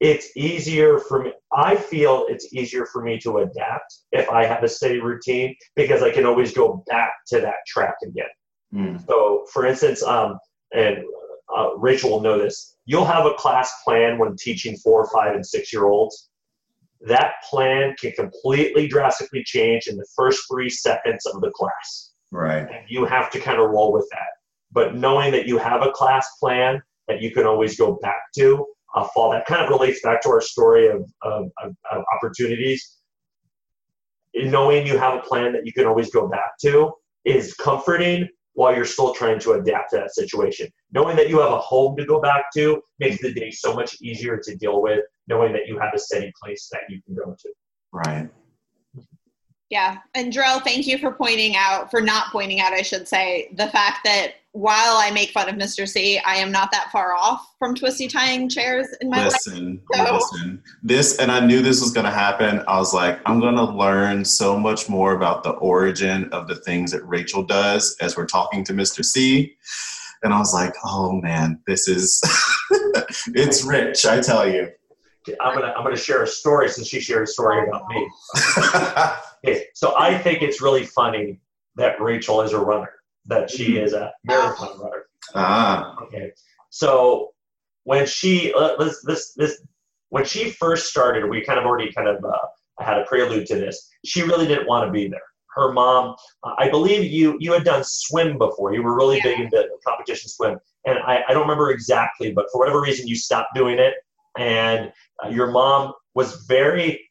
[0.00, 1.32] it's easier for me.
[1.52, 6.02] I feel it's easier for me to adapt if I have a steady routine because
[6.02, 8.26] I can always go back to that track again.
[8.72, 9.06] Mm.
[9.06, 10.38] So, for instance, um,
[10.72, 10.98] and
[11.56, 15.44] uh, Rachel will know this, you'll have a class plan when teaching four, five, and
[15.44, 16.28] six year olds.
[17.00, 22.12] That plan can completely drastically change in the first three seconds of the class.
[22.30, 22.62] Right.
[22.62, 24.26] And you have to kind of roll with that.
[24.70, 28.66] But knowing that you have a class plan that you can always go back to
[28.94, 29.30] uh, fall.
[29.30, 32.96] That kind of relates back to our story of, of, of, of opportunities.
[34.34, 36.92] Knowing you have a plan that you can always go back to
[37.24, 40.68] is comforting while you're still trying to adapt to that situation.
[40.92, 43.96] Knowing that you have a home to go back to makes the day so much
[44.00, 47.36] easier to deal with, knowing that you have a steady place that you can go
[47.38, 47.48] to.
[47.92, 48.28] Right.
[49.70, 49.98] Yeah.
[50.14, 53.68] And Jor-El, thank you for pointing out, for not pointing out, I should say, the
[53.68, 55.86] fact that while I make fun of Mr.
[55.86, 60.08] C, I am not that far off from twisty tying chairs in my listen, life.
[60.08, 60.14] So.
[60.14, 62.64] Listen, this, and I knew this was going to happen.
[62.66, 66.56] I was like, I'm going to learn so much more about the origin of the
[66.56, 69.04] things that Rachel does as we're talking to Mr.
[69.04, 69.54] C.
[70.22, 72.20] And I was like, oh man, this is,
[73.34, 74.70] it's rich, I tell you.
[75.42, 78.08] I'm gonna I'm gonna share a story since she shared a story about me.
[79.44, 81.40] okay, so I think it's really funny
[81.76, 82.92] that Rachel is a runner
[83.28, 83.84] that she mm-hmm.
[83.84, 85.04] is a marathon runner.
[85.34, 85.96] Ah.
[86.02, 86.32] Okay.
[86.70, 87.30] So
[87.84, 89.62] when she uh, this this this
[90.10, 92.46] when she first started, we kind of already kind of uh,
[92.80, 93.88] had a prelude to this.
[94.04, 95.20] She really didn't want to be there.
[95.54, 98.74] Her mom, uh, I believe you you had done swim before.
[98.74, 99.24] You were really yeah.
[99.24, 103.16] big into competition swim, and I, I don't remember exactly, but for whatever reason, you
[103.16, 103.94] stopped doing it.
[104.38, 104.92] And
[105.24, 107.07] uh, your mom was very.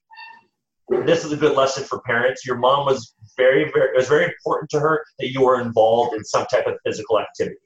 [0.89, 2.45] This is a good lesson for parents.
[2.45, 6.15] Your mom was very, very, it was very important to her that you were involved
[6.15, 7.57] in some type of physical activity.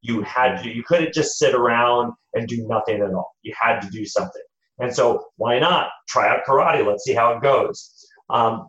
[0.00, 3.34] You had to, you couldn't just sit around and do nothing at all.
[3.42, 4.42] You had to do something.
[4.78, 6.86] And so, why not try out karate?
[6.86, 8.06] Let's see how it goes.
[8.30, 8.68] Um,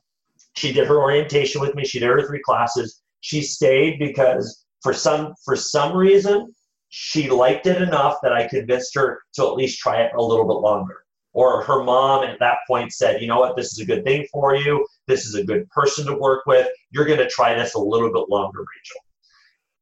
[0.56, 1.86] she did her orientation with me.
[1.86, 3.02] She did her three classes.
[3.21, 6.54] She stayed because for some for some reason
[6.89, 10.47] she liked it enough that I convinced her to at least try it a little
[10.47, 11.04] bit longer.
[11.38, 14.26] Or her mom at that point said, you know what, this is a good thing
[14.32, 14.84] for you.
[15.06, 16.67] This is a good person to work with.
[16.89, 19.02] You're going to try this a little bit longer, Rachel.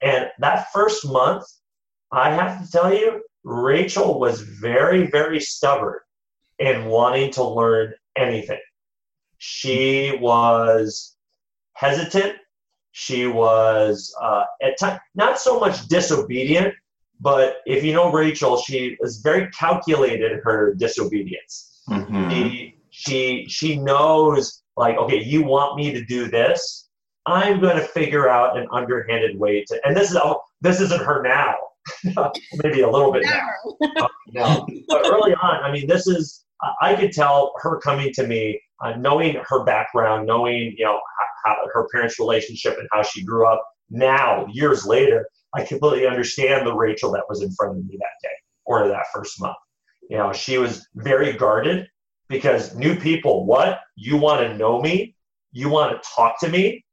[0.01, 1.45] And that first month,
[2.11, 5.99] I have to tell you, Rachel was very, very stubborn
[6.59, 8.59] in wanting to learn anything.
[9.37, 11.15] She was
[11.71, 12.35] hesitant.
[12.91, 16.73] She was uh, at times not so much disobedient,
[17.19, 21.81] but if you know Rachel, she is very calculated in her disobedience.
[21.89, 22.29] Mm-hmm.
[22.29, 26.89] She, she she knows like okay, you want me to do this,
[27.25, 29.81] I'm going to figure out an underhanded way to.
[29.85, 31.55] And this is oh, this isn't her now.
[32.63, 34.07] Maybe a little bit now.
[34.33, 34.67] no.
[34.87, 36.45] But early on, I mean, this is
[36.81, 40.99] I could tell her coming to me, uh, knowing her background, knowing you know
[41.43, 43.63] how, her parents' relationship and how she grew up.
[43.89, 48.27] Now, years later, I completely understand the Rachel that was in front of me that
[48.27, 49.55] day or that first month.
[50.09, 51.87] You know, she was very guarded
[52.27, 53.79] because new people, what?
[53.95, 55.15] You want to know me?
[55.51, 56.83] You want to talk to me?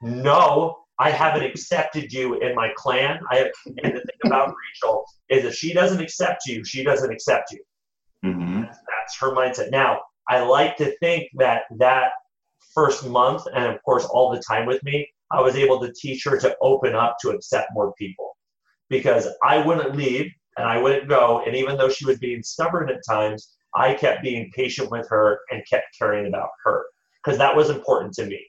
[0.00, 3.20] No, I haven't accepted you in my clan.
[3.30, 7.12] I have, and the thing about Rachel is if she doesn't accept you, she doesn't
[7.12, 7.62] accept you.
[8.24, 8.62] Mm-hmm.
[8.62, 9.70] That's, that's her mindset.
[9.70, 12.12] Now, I like to think that that
[12.74, 16.24] first month, and of course, all the time with me, I was able to teach
[16.24, 18.36] her to open up to accept more people
[18.88, 21.42] because I wouldn't leave and I wouldn't go.
[21.44, 25.40] And even though she was being stubborn at times, I kept being patient with her
[25.50, 26.84] and kept caring about her
[27.24, 28.40] because that was important to me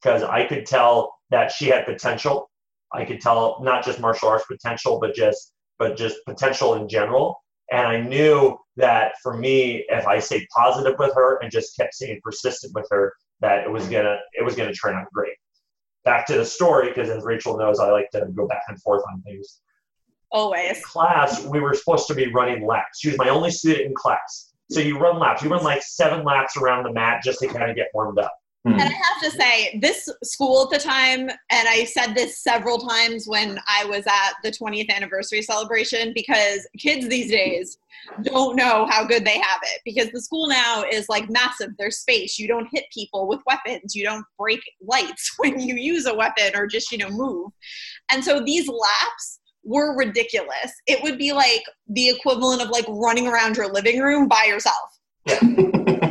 [0.00, 2.48] because I could tell that she had potential.
[2.92, 7.42] I could tell not just martial arts potential, but just but just potential in general.
[7.72, 11.94] And I knew that for me, if I stayed positive with her and just kept
[11.94, 15.34] staying persistent with her, that it was gonna it was gonna turn out great.
[16.08, 19.02] Back to the story, because as Rachel knows, I like to go back and forth
[19.12, 19.60] on things.
[20.32, 20.78] Always.
[20.78, 23.00] In class, we were supposed to be running laps.
[23.00, 24.54] She was my only student in class.
[24.70, 25.42] So you run laps.
[25.42, 28.32] You run like seven laps around the mat just to kind of get warmed up.
[28.66, 28.72] Hmm.
[28.72, 32.78] And I have to say, this school at the time, and I said this several
[32.78, 37.78] times when I was at the 20th anniversary celebration, because kids these days
[38.22, 39.80] don't know how good they have it.
[39.84, 42.38] Because the school now is like massive, there's space.
[42.38, 46.56] You don't hit people with weapons, you don't break lights when you use a weapon
[46.56, 47.52] or just, you know, move.
[48.10, 50.72] And so these laps were ridiculous.
[50.86, 54.98] It would be like the equivalent of like running around your living room by yourself.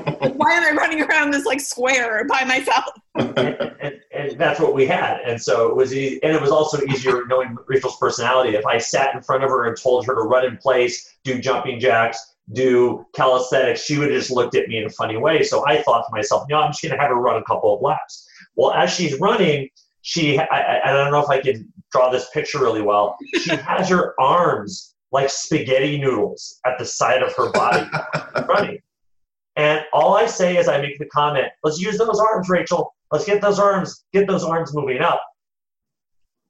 [0.47, 2.85] Why am I running around this like square by myself?
[3.15, 3.37] and,
[3.81, 5.19] and, and, that's what we had.
[5.25, 6.23] And so it was easy.
[6.23, 8.55] And it was also easier knowing Rachel's personality.
[8.55, 11.37] If I sat in front of her and told her to run in place, do
[11.41, 15.43] jumping jacks, do calisthenics, she would have just looked at me in a funny way.
[15.43, 17.75] So I thought to myself, no, I'm just going to have her run a couple
[17.75, 18.25] of laps.
[18.55, 19.67] Well, as she's running,
[20.01, 23.17] she, I, I don't know if I can draw this picture really well.
[23.41, 27.85] She has her arms like spaghetti noodles at the side of her body
[28.47, 28.79] running.
[29.57, 32.93] And all I say is I make the comment, let's use those arms, Rachel.
[33.11, 35.21] Let's get those arms, get those arms moving up.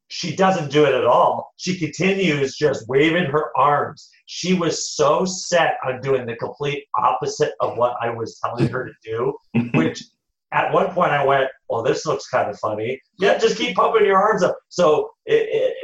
[0.09, 1.53] She doesn't do it at all.
[1.57, 4.09] She continues just waving her arms.
[4.25, 8.85] She was so set on doing the complete opposite of what I was telling her
[8.85, 9.37] to do,
[9.73, 10.03] which
[10.51, 13.01] at one point I went, well, this looks kind of funny.
[13.19, 14.57] Yeah, just keep pumping your arms up.
[14.67, 15.75] So it, it,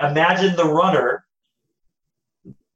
[0.00, 1.24] imagine the runner,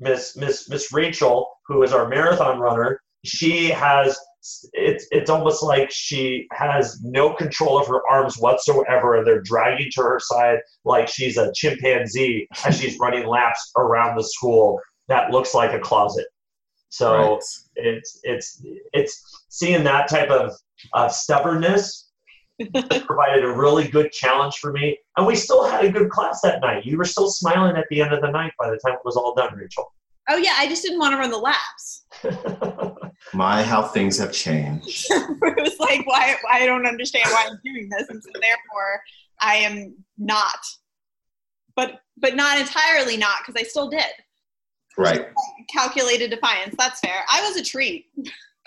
[0.00, 4.18] Miss Miss Miss Rachel, who is our marathon runner, she has
[4.72, 9.90] it's it's almost like she has no control of her arms whatsoever and they're dragging
[9.92, 15.30] to her side like she's a chimpanzee as she's running laps around the school that
[15.30, 16.26] looks like a closet.
[16.90, 17.38] So right.
[17.76, 20.52] it's it's it's seeing that type of
[20.94, 22.10] uh, stubbornness
[22.72, 24.98] provided a really good challenge for me.
[25.16, 26.86] And we still had a good class that night.
[26.86, 29.16] You were still smiling at the end of the night by the time it was
[29.16, 29.92] all done rachel
[30.28, 32.04] oh yeah i just didn't want to run the laps
[33.34, 35.06] My, how things have changed.
[35.10, 36.36] it was like, why?
[36.50, 39.02] I don't understand why I'm doing this, and so therefore,
[39.40, 40.58] I am not.
[41.76, 44.02] But but not entirely not because I still did.
[44.96, 45.28] Right.
[45.72, 46.74] Calculated defiance.
[46.76, 47.22] That's fair.
[47.30, 48.06] I was a treat.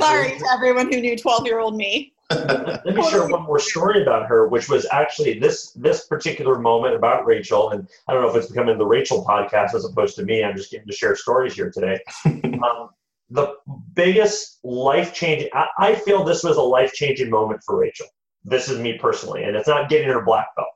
[0.00, 2.14] Sorry to everyone who knew 12 year old me.
[2.84, 6.94] Let me share one more story about her, which was actually this this particular moment
[6.94, 10.24] about Rachel, and I don't know if it's becoming the Rachel podcast as opposed to
[10.24, 10.42] me.
[10.42, 12.00] I'm just getting to share stories here today.
[12.24, 12.90] um,
[13.30, 13.54] the
[13.94, 18.06] biggest life changing, I, I feel this was a life changing moment for Rachel.
[18.44, 20.68] This is me personally, and it's not getting her black belt.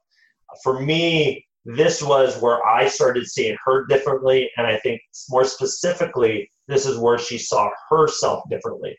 [0.62, 6.48] For me, this was where I started seeing her differently, and I think more specifically,
[6.68, 8.96] this is where she saw herself differently.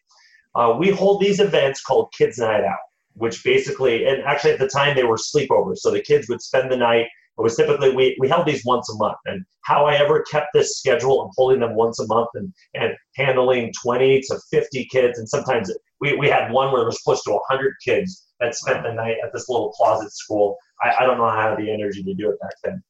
[0.58, 2.80] Uh, we hold these events called Kids Night Out,
[3.13, 5.78] which basically, and actually at the time they were sleepovers.
[5.78, 7.06] So the kids would spend the night
[7.38, 9.17] It was typically we, we held these once a month.
[9.26, 12.96] And how I ever kept this schedule of holding them once a month and, and
[13.15, 15.20] handling 20 to 50 kids.
[15.20, 18.82] And sometimes we, we had one where it was close to 100 kids that spent
[18.82, 20.58] the night at this little closet school.
[20.82, 22.84] I, I don't know how I had the energy to do it back then.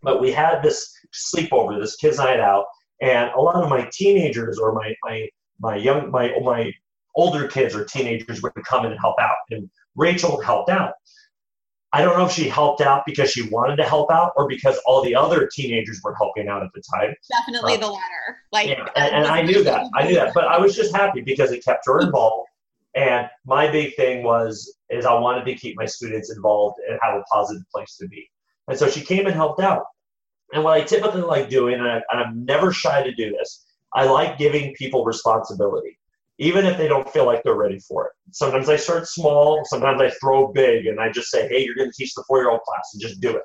[0.00, 2.66] But we had this sleepover, this kids' night out,
[3.02, 6.72] and a lot of my teenagers or my my my young my my
[7.14, 9.36] older kids or teenagers would come in and help out.
[9.50, 10.92] And Rachel helped out.
[11.92, 14.80] I don't know if she helped out because she wanted to help out or because
[14.86, 17.14] all the other teenagers were helping out at the time.
[17.28, 18.38] Definitely uh, the latter.
[18.52, 19.86] Like, yeah, and, and I knew that.
[19.96, 22.48] I knew that, but I was just happy because it kept her involved.
[22.94, 27.14] And my big thing was is I wanted to keep my students involved and have
[27.14, 28.28] a positive place to be.
[28.68, 29.84] And so she came and helped out.
[30.52, 33.64] And what I typically like doing, and, I, and I'm never shy to do this,
[33.94, 35.98] I like giving people responsibility
[36.40, 38.12] even if they don't feel like they're ready for it.
[38.32, 41.90] Sometimes I start small, sometimes I throw big, and I just say, hey, you're going
[41.90, 43.42] to teach the four year old class and just do it.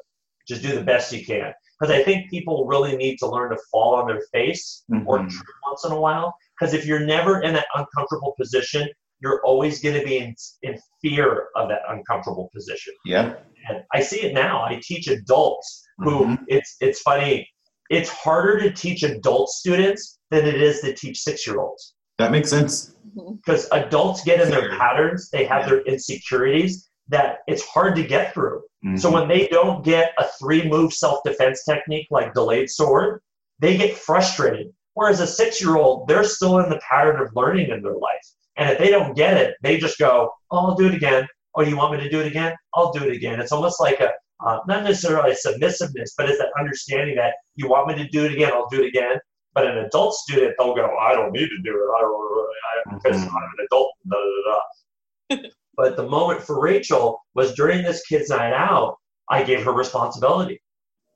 [0.48, 1.54] Just do the best you can.
[1.78, 5.06] Because I think people really need to learn to fall on their face mm-hmm.
[5.08, 6.34] or trip once in a while.
[6.58, 8.88] Because if you're never in that uncomfortable position,
[9.20, 12.94] you're always going to be in, in fear of that uncomfortable position.
[13.04, 13.34] Yeah.
[13.68, 14.64] And I see it now.
[14.64, 16.44] I teach adults who mm-hmm.
[16.48, 17.50] it's it's funny.
[17.90, 22.32] It's harder to teach adult students than it is to teach six year olds that
[22.32, 22.94] makes sense.
[23.16, 25.70] Because adults get in their patterns, they have yeah.
[25.70, 28.62] their insecurities that it's hard to get through.
[28.86, 28.98] Mm-hmm.
[28.98, 33.22] So when they don't get a three move self defense technique like delayed sword,
[33.60, 34.68] they get frustrated.
[34.94, 38.26] Whereas a six year old, they're still in the pattern of learning in their life.
[38.58, 41.28] And if they don't get it, they just go, Oh, I'll do it again.
[41.56, 42.54] Oh, you want me to do it again?
[42.74, 43.40] I'll do it again.
[43.40, 44.12] It's almost like a,
[44.46, 48.26] uh, not necessarily a submissiveness, but it's that understanding that you want me to do
[48.26, 49.18] it again, I'll do it again.
[49.56, 51.98] But an adult student, they'll go, I don't need to do it.
[51.98, 53.36] I don't, because mm-hmm.
[53.36, 53.92] I'm an adult.
[54.08, 55.50] Da, da, da.
[55.78, 58.98] but the moment for Rachel was during this kids' night out,
[59.30, 60.62] I gave her responsibility.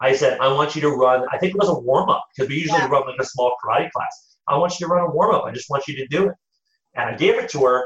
[0.02, 2.50] I said, I want you to run, I think it was a warm up, because
[2.50, 2.88] we usually yeah.
[2.88, 4.38] run like a small karate class.
[4.48, 5.44] I want you to run a warm up.
[5.44, 6.36] I just want you to do it.
[6.96, 7.86] And I gave it to her,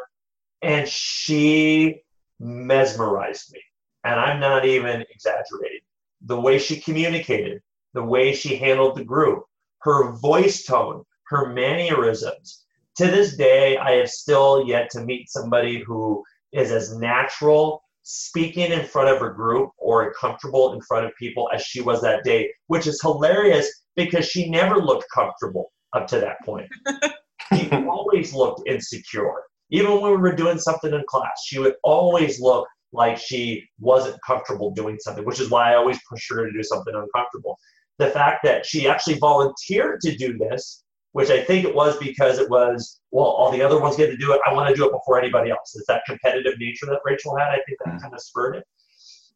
[0.62, 2.04] and she
[2.40, 3.60] mesmerized me.
[4.04, 5.82] And I'm not even exaggerating.
[6.26, 7.62] The way she communicated,
[7.94, 9.44] the way she handled the group,
[9.84, 12.64] her voice tone, her mannerisms.
[12.98, 18.72] To this day, I have still yet to meet somebody who is as natural speaking
[18.72, 22.24] in front of a group or comfortable in front of people as she was that
[22.24, 26.70] day, which is hilarious because she never looked comfortable up to that point.
[27.54, 29.34] she always looked insecure.
[29.70, 34.20] Even when we were doing something in class, she would always look like she wasn't
[34.26, 37.58] comfortable doing something, which is why I always push her to do something uncomfortable
[38.00, 42.40] the fact that she actually volunteered to do this, which I think it was because
[42.40, 44.42] it was, well, all the other ones get to do it.
[44.46, 45.76] I want to do it before anybody else.
[45.76, 47.50] It's that competitive nature that Rachel had.
[47.50, 47.98] I think that mm-hmm.
[48.00, 48.64] kind of spurred it.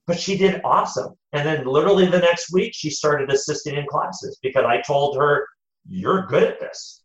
[0.08, 1.13] But she did awesome.
[1.34, 5.48] And then literally the next week, she started assisting in classes because I told her,
[5.89, 7.04] you're good at this.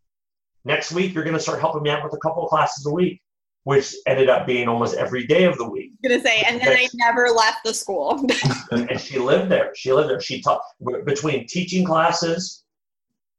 [0.64, 2.90] Next week, you're going to start helping me out with a couple of classes a
[2.90, 3.20] week
[3.64, 5.92] which ended up being almost every day of the week.
[6.04, 8.26] I'm gonna say, and then I never left the school.
[8.72, 9.72] and she lived there.
[9.74, 10.20] She lived there.
[10.20, 10.62] She taught
[11.04, 12.64] between teaching classes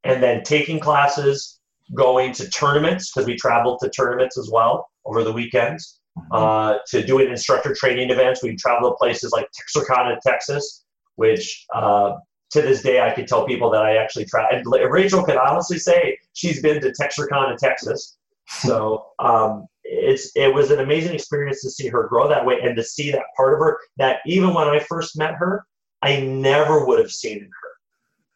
[0.03, 1.59] and then taking classes,
[1.93, 5.99] going to tournaments because we traveled to tournaments as well over the weekends.
[6.17, 6.35] Mm-hmm.
[6.35, 12.13] Uh, to doing instructor training events, we traveled to places like Texarkana, Texas, which uh,
[12.51, 14.73] to this day I could tell people that I actually traveled.
[14.89, 18.17] Rachel could honestly say she's been to Texarkana, Texas.
[18.47, 22.75] So um, it's it was an amazing experience to see her grow that way and
[22.75, 25.65] to see that part of her that even when I first met her,
[26.01, 27.69] I never would have seen in her.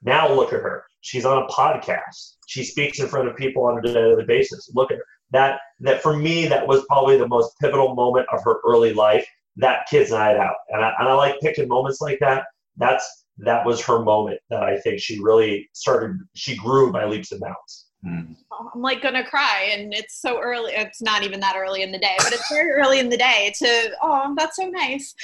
[0.02, 0.86] Now look at her.
[1.02, 2.36] She's on a podcast.
[2.48, 4.70] She speaks in front of people on a daily basis.
[4.74, 5.06] Look at her.
[5.32, 9.28] That that for me, that was probably the most pivotal moment of her early life.
[9.58, 12.46] That kid's night out, and I, and I like picking moments like that.
[12.78, 16.18] That's that was her moment that I think she really started.
[16.36, 17.87] She grew by leaps and bounds.
[18.06, 18.36] Mm.
[18.76, 20.74] I'm like gonna cry, and it's so early.
[20.74, 23.54] It's not even that early in the day, but it's very early in the day
[23.58, 23.92] to.
[24.02, 25.16] Oh, that's so nice.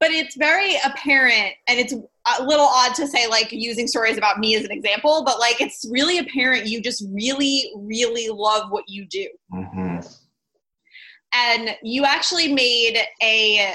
[0.00, 4.38] but it's very apparent, and it's a little odd to say like using stories about
[4.38, 8.84] me as an example, but like it's really apparent you just really, really love what
[8.88, 9.28] you do.
[9.52, 10.06] Mm-hmm.
[11.34, 13.74] And you actually made a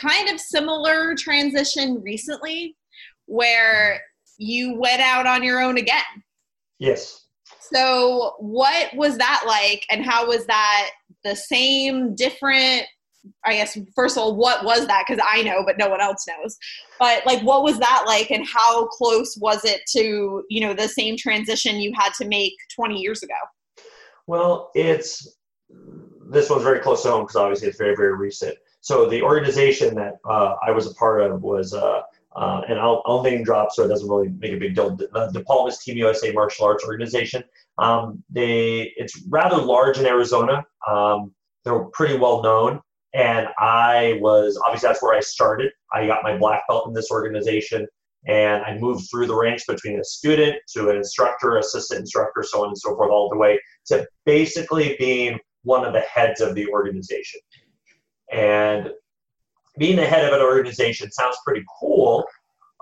[0.00, 2.76] kind of similar transition recently
[3.26, 4.00] where
[4.42, 6.02] you went out on your own again.
[6.78, 7.26] Yes.
[7.60, 10.90] So, what was that like, and how was that
[11.24, 12.84] the same, different?
[13.46, 15.04] I guess, first of all, what was that?
[15.06, 16.58] Because I know, but no one else knows.
[16.98, 20.88] But, like, what was that like, and how close was it to, you know, the
[20.88, 23.34] same transition you had to make 20 years ago?
[24.26, 25.36] Well, it's
[26.30, 28.56] this one's very close to home because obviously it's very, very recent.
[28.80, 32.00] So the organization that uh, I was a part of was, uh,
[32.36, 34.96] uh, and I'll, I'll, name drop so it doesn't really make a big deal.
[34.96, 37.44] The, DePaul Team USA Martial Arts Organization.
[37.78, 40.64] Um, they it's rather large in Arizona.
[40.88, 41.32] Um,
[41.64, 42.80] they're pretty well known,
[43.14, 45.72] and I was obviously that's where I started.
[45.92, 47.86] I got my black belt in this organization,
[48.26, 52.62] and I moved through the ranks between a student to an instructor, assistant instructor, so
[52.62, 56.54] on and so forth, all the way to basically being one of the heads of
[56.54, 57.40] the organization.
[58.32, 58.90] And
[59.78, 62.24] being the head of an organization sounds pretty cool,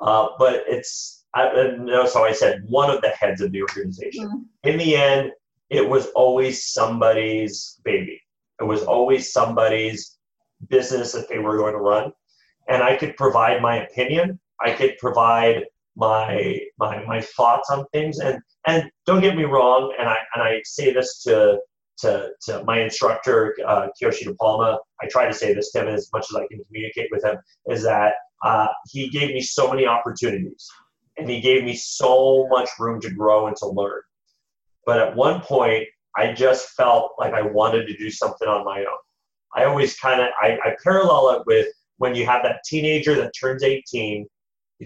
[0.00, 4.26] uh, but it's, I, notice how I said one of the heads of the organization.
[4.26, 4.68] Mm-hmm.
[4.68, 5.32] In the end,
[5.68, 8.20] it was always somebody's baby.
[8.60, 10.18] It was always somebody's
[10.68, 12.12] business that they were going to run.
[12.68, 14.38] And I could provide my opinion.
[14.60, 15.64] I could provide
[15.96, 18.18] my my my thoughts on things.
[18.18, 19.94] And and don't get me wrong.
[19.98, 21.58] And I and I say this to
[22.00, 25.88] to, to my instructor, uh, Kyoshi De Palma, I try to say this to him
[25.88, 27.36] as much as I can communicate with him,
[27.68, 30.68] is that uh, he gave me so many opportunities
[31.18, 34.00] and he gave me so much room to grow and to learn.
[34.86, 35.86] But at one point,
[36.16, 38.98] I just felt like I wanted to do something on my own.
[39.54, 43.32] I always kind of I, I parallel it with when you have that teenager that
[43.38, 44.26] turns 18,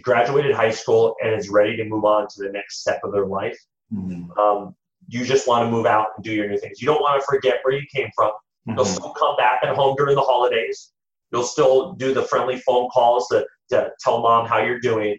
[0.03, 3.27] graduated high school, and is ready to move on to the next step of their
[3.27, 3.59] life.
[3.93, 4.39] Mm-hmm.
[4.39, 4.75] Um,
[5.09, 6.81] you just want to move out and do your new things.
[6.81, 8.31] You don't want to forget where you came from.
[8.31, 8.77] Mm-hmm.
[8.77, 10.93] You'll still come back at home during the holidays.
[11.33, 15.19] You'll still do the friendly phone calls to, to tell mom how you're doing.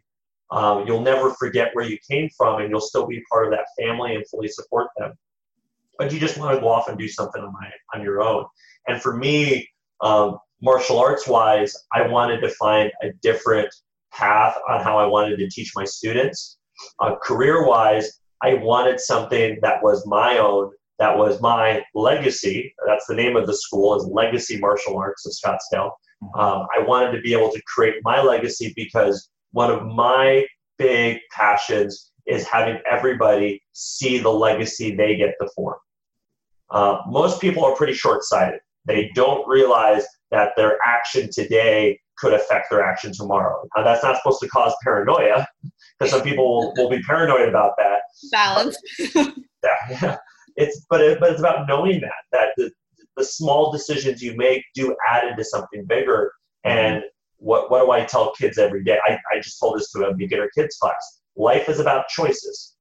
[0.52, 3.66] Um, you'll never forget where you came from, and you'll still be part of that
[3.80, 5.14] family and fully support them.
[5.98, 8.46] But you just want to go off and do something on my on your own.
[8.88, 9.68] And for me,
[10.02, 13.70] um, martial arts wise, I wanted to find a different
[14.14, 16.58] path on how I wanted to teach my students.
[17.00, 22.76] Uh, career wise, I wanted something that was my own, that was my legacy.
[22.86, 25.92] That's the name of the school is Legacy Martial Arts of Scottsdale.
[26.38, 30.46] Um, I wanted to be able to create my legacy because one of my
[30.78, 35.80] big passions is having everybody see the legacy they get to form.
[36.70, 38.60] Uh, most people are pretty short-sighted.
[38.86, 43.68] They don't realize that their action today could affect their action tomorrow.
[43.76, 45.48] Now, that's not supposed to cause paranoia,
[46.00, 48.02] because some people will, will be paranoid about that.
[48.32, 48.78] Balance.
[49.64, 50.18] yeah.
[50.58, 52.72] It's but it, but it's about knowing that that the,
[53.18, 56.32] the small decisions you make do add into something bigger.
[56.66, 56.78] Mm-hmm.
[56.78, 57.04] And
[57.38, 58.98] what what do I tell kids every day?
[59.08, 61.20] I, I just told this to a beginner kids class.
[61.36, 62.76] Life is about choices.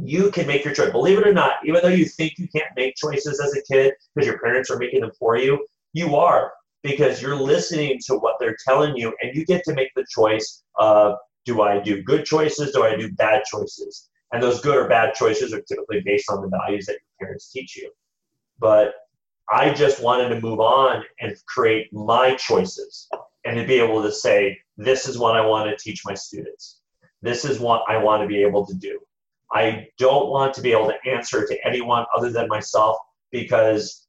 [0.00, 0.92] You can make your choice.
[0.92, 3.92] Believe it or not, even though you think you can't make choices as a kid
[4.14, 8.36] because your parents are making them for you, you are because you're listening to what
[8.38, 12.24] they're telling you and you get to make the choice of do I do good
[12.24, 12.72] choices?
[12.72, 14.08] Do I do bad choices?
[14.32, 17.50] And those good or bad choices are typically based on the values that your parents
[17.50, 17.90] teach you.
[18.58, 18.94] But
[19.50, 23.08] I just wanted to move on and create my choices
[23.44, 26.80] and to be able to say, this is what I want to teach my students.
[27.22, 29.00] This is what I want to be able to do.
[29.52, 32.98] I don't want to be able to answer to anyone other than myself
[33.32, 34.06] because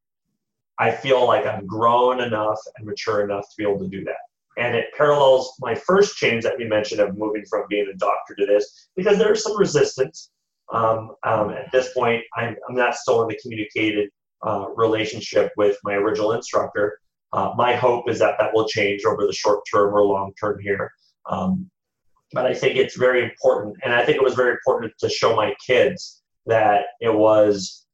[0.78, 4.18] I feel like I'm grown enough and mature enough to be able to do that
[4.58, 8.36] and it parallels my first change that we mentioned of moving from being a doctor
[8.36, 10.32] to this because there's some resistance.
[10.74, 14.10] Um, um, at this point, I'm, I'm, not still in the communicated
[14.45, 16.97] uh, relationship with my original instructor.
[17.34, 20.60] Uh, my hope is that that will change over the short term or long term
[20.62, 20.91] here.
[21.30, 21.70] Um,
[22.34, 25.36] but I think it's very important, and I think it was very important to show
[25.36, 27.86] my kids that it was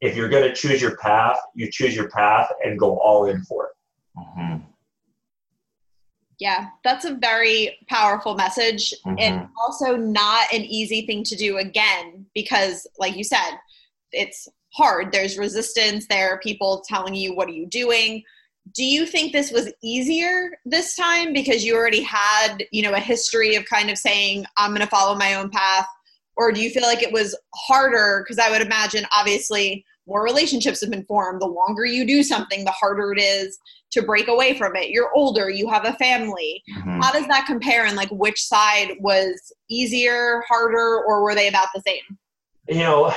[0.00, 3.42] if you're going to choose your path, you choose your path and go all in
[3.44, 3.72] for it.
[4.18, 4.73] Mm-hmm.
[6.40, 9.16] Yeah, that's a very powerful message mm-hmm.
[9.18, 13.58] and also not an easy thing to do again because, like you said,
[14.12, 15.12] it's hard.
[15.12, 18.22] There's resistance, there are people telling you, What are you doing?
[18.72, 23.00] Do you think this was easier this time because you already had, you know, a
[23.00, 25.86] history of kind of saying, I'm going to follow my own path?
[26.36, 28.24] Or do you feel like it was harder?
[28.24, 31.40] Because I would imagine, obviously, more relationships have been formed.
[31.40, 33.58] The longer you do something, the harder it is
[33.92, 34.90] to break away from it.
[34.90, 36.62] You're older, you have a family.
[36.76, 37.00] Mm-hmm.
[37.00, 41.68] How does that compare and like which side was easier, harder, or were they about
[41.74, 42.02] the same?
[42.68, 43.14] You know,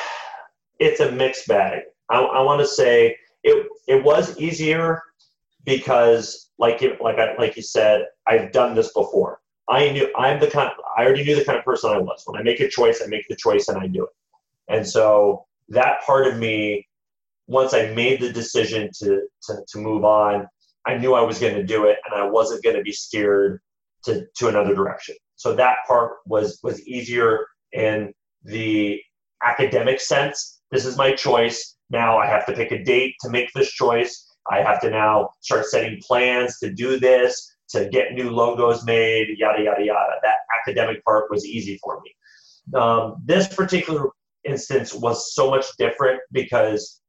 [0.80, 1.84] it's a mixed bag.
[2.10, 5.02] I, I want to say it it was easier
[5.66, 9.40] because like you, like I, like you said, I've done this before.
[9.70, 12.24] I knew I'm the kind I already knew the kind of person I was.
[12.26, 14.10] When I make a choice, I make the choice and I do it.
[14.70, 16.88] And so that part of me,
[17.48, 20.48] once I made the decision to, to, to move on,
[20.86, 23.62] I knew I was going to do it and I wasn't going to be steered
[24.06, 25.16] to, to another direction.
[25.36, 28.14] So that part was, was easier in
[28.44, 29.02] the
[29.44, 30.62] academic sense.
[30.72, 31.76] This is my choice.
[31.90, 34.26] Now I have to pick a date to make this choice.
[34.50, 39.38] I have to now start setting plans to do this, to get new logos made,
[39.38, 40.14] yada, yada, yada.
[40.24, 42.80] That academic part was easy for me.
[42.80, 44.10] Um, this particular
[44.48, 47.02] instance was so much different because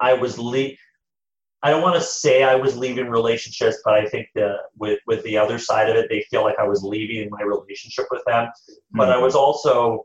[0.00, 0.72] I was le-
[1.64, 5.22] I don't want to say I was leaving relationships, but I think the with with
[5.22, 8.46] the other side of it, they feel like I was leaving my relationship with them.
[8.46, 8.98] Mm-hmm.
[8.98, 9.24] But I mm-hmm.
[9.24, 10.02] was also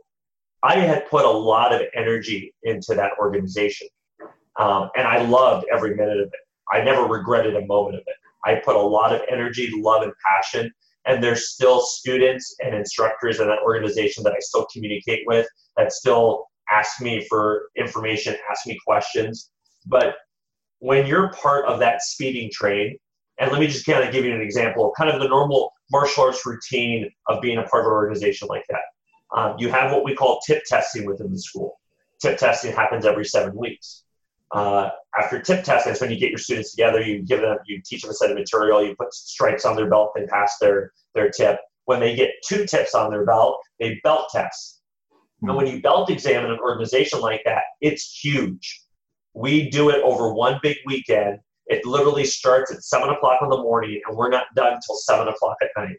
[0.63, 3.87] I had put a lot of energy into that organization,
[4.59, 6.39] um, and I loved every minute of it.
[6.71, 8.15] I never regretted a moment of it.
[8.45, 10.71] I put a lot of energy, love, and passion.
[11.07, 15.47] And there's still students and instructors in that organization that I still communicate with
[15.77, 19.49] that still ask me for information, ask me questions.
[19.85, 20.15] But
[20.79, 22.97] when you're part of that speeding train,
[23.39, 25.71] and let me just kind of give you an example of kind of the normal
[25.91, 28.81] martial arts routine of being a part of an organization like that.
[29.35, 31.79] Um, you have what we call tip testing within the school.
[32.21, 34.03] Tip testing happens every seven weeks.
[34.53, 34.89] Uh,
[35.19, 38.01] after tip testing, that's when you get your students together, you give them, you teach
[38.01, 41.29] them a set of material, you put stripes on their belt, they pass their, their
[41.29, 41.59] tip.
[41.85, 44.81] When they get two tips on their belt, they belt test.
[45.11, 45.49] Mm-hmm.
[45.49, 48.83] And when you belt examine an organization like that, it's huge.
[49.33, 51.39] We do it over one big weekend.
[51.67, 55.27] It literally starts at seven o'clock in the morning, and we're not done until seven
[55.27, 55.97] o'clock at night.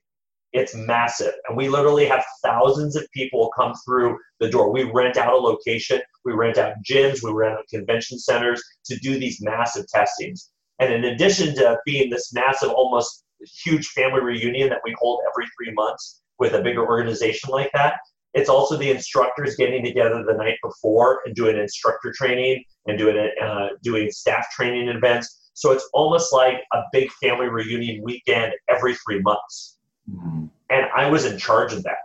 [0.52, 1.34] It's massive.
[1.46, 4.72] And we literally have thousands of people come through the door.
[4.72, 8.98] We rent out a location, we rent out gyms, we rent out convention centers to
[8.98, 10.50] do these massive testings.
[10.78, 13.24] And in addition to being this massive, almost
[13.64, 17.94] huge family reunion that we hold every three months with a bigger organization like that,
[18.34, 23.16] it's also the instructors getting together the night before and doing instructor training and doing
[23.42, 25.50] uh, doing staff training events.
[25.54, 29.78] So it's almost like a big family reunion weekend every three months.
[30.08, 30.46] Mm-hmm.
[30.70, 31.96] And I was in charge of that.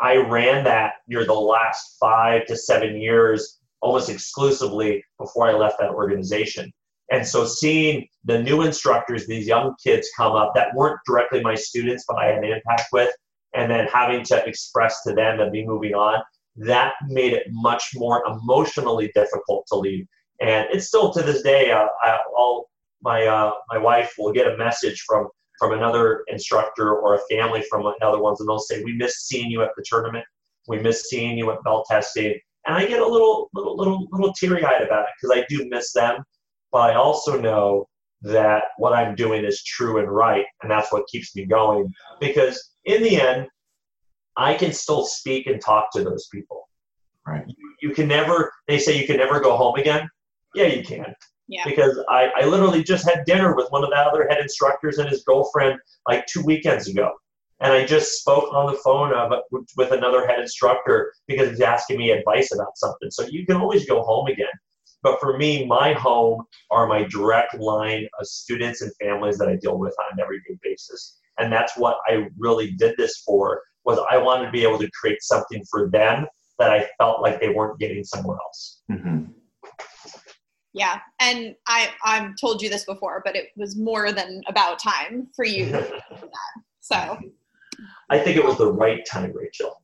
[0.00, 5.78] I ran that near the last five to seven years almost exclusively before I left
[5.78, 6.72] that organization.
[7.10, 11.54] And so seeing the new instructors, these young kids come up that weren't directly my
[11.54, 13.10] students, but I had an impact with,
[13.54, 16.22] and then having to express to them and be moving on,
[16.56, 20.06] that made it much more emotionally difficult to leave.
[20.40, 22.68] And it's still to this day, uh, I, will
[23.02, 25.28] my uh, my wife will get a message from
[25.58, 29.50] from another instructor or a family from another ones, and they'll say, "We miss seeing
[29.50, 30.24] you at the tournament.
[30.66, 34.32] We miss seeing you at belt testing." And I get a little, little, little, little
[34.34, 36.22] teary-eyed about it because I do miss them,
[36.70, 37.88] but I also know
[38.22, 41.92] that what I'm doing is true and right, and that's what keeps me going.
[42.20, 43.48] Because in the end,
[44.36, 46.68] I can still speak and talk to those people.
[47.26, 47.44] Right.
[47.46, 48.52] You, you can never.
[48.66, 50.08] They say you can never go home again.
[50.54, 51.14] Yeah, you can.
[51.48, 51.64] Yeah.
[51.64, 55.08] Because I, I literally just had dinner with one of the other head instructors and
[55.08, 57.12] his girlfriend like two weekends ago.
[57.60, 59.32] And I just spoke on the phone of,
[59.76, 63.10] with another head instructor because he's asking me advice about something.
[63.10, 64.46] So you can always go home again.
[65.02, 69.56] But for me, my home are my direct line of students and families that I
[69.56, 71.18] deal with on an everyday basis.
[71.38, 74.90] And that's what I really did this for was I wanted to be able to
[75.00, 76.26] create something for them
[76.58, 78.82] that I felt like they weren't getting somewhere else.
[78.90, 79.32] Mm-hmm.
[80.74, 85.28] Yeah, and I I've told you this before, but it was more than about time
[85.34, 85.80] for you to do
[86.20, 86.62] that.
[86.80, 87.18] So
[88.10, 89.82] I think it was the right time, Rachel.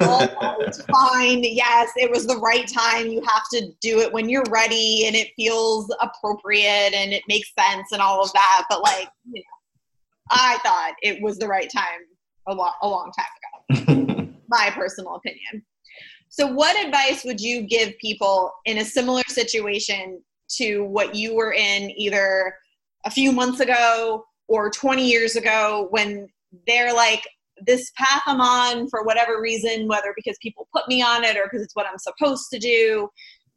[0.00, 1.42] oh, it's fine.
[1.42, 3.08] Yes, it was the right time.
[3.08, 7.52] You have to do it when you're ready and it feels appropriate and it makes
[7.58, 8.64] sense and all of that.
[8.68, 9.56] But like, you know,
[10.30, 12.00] I thought it was the right time
[12.48, 14.32] a long a long time ago.
[14.48, 15.64] My personal opinion.
[16.28, 20.20] So, what advice would you give people in a similar situation
[20.56, 22.54] to what you were in either
[23.04, 26.28] a few months ago or 20 years ago when
[26.66, 27.22] they're like,
[27.64, 31.44] this path I'm on for whatever reason, whether because people put me on it or
[31.44, 33.08] because it's what I'm supposed to do,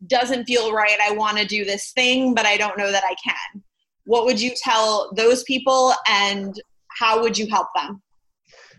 [0.07, 0.97] doesn't feel right.
[1.01, 3.63] I want to do this thing, but I don't know that I can.
[4.05, 8.01] What would you tell those people and how would you help them?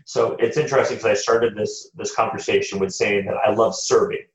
[0.05, 4.25] So it's interesting because I started this this conversation with saying that I love serving.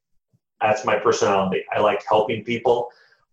[0.61, 1.65] That's my personality.
[1.75, 2.89] I like helping people,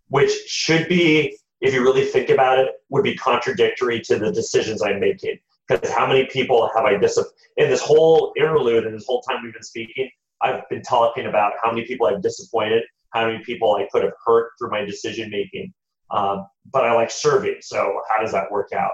[0.09, 4.81] which should be, if you really think about it, would be contradictory to the decisions
[4.81, 5.37] I'm making.
[5.67, 7.17] Because how many people have I dis
[7.57, 10.09] in this whole interlude and this whole time we've been speaking,
[10.41, 14.13] I've been talking about how many people I've disappointed, how many people I could have
[14.25, 15.73] hurt through my decision making.
[16.11, 17.57] Um, but I like serving.
[17.61, 18.91] So how does that work out?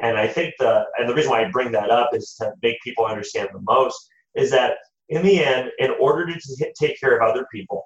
[0.00, 2.80] And I think the and the reason why I bring that up is to make
[2.82, 4.76] people understand the most is that
[5.08, 7.84] in the end, in order to take care of other people,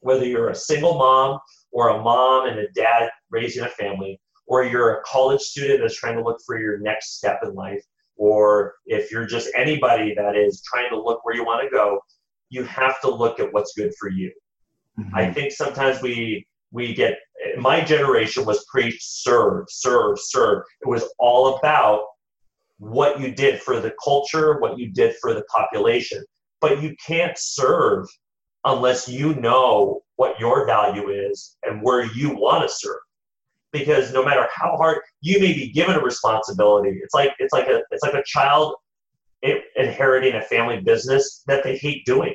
[0.00, 1.38] whether you're a single mom
[1.70, 5.96] or a mom and a dad raising a family, or you're a college student that's
[5.96, 7.82] trying to look for your next step in life,
[8.16, 12.00] or if you're just anybody that is trying to look where you want to go,
[12.48, 14.32] you have to look at what's good for you.
[14.98, 15.14] Mm-hmm.
[15.14, 16.46] I think sometimes we
[16.76, 17.18] we get
[17.56, 20.62] my generation was preached serve, serve, serve.
[20.82, 22.02] It was all about
[22.78, 26.22] what you did for the culture, what you did for the population.
[26.60, 28.06] But you can't serve
[28.66, 33.00] unless you know what your value is and where you want to serve.
[33.72, 37.68] Because no matter how hard you may be given a responsibility, it's like it's like
[37.68, 38.74] a it's like a child
[39.76, 42.34] inheriting a family business that they hate doing.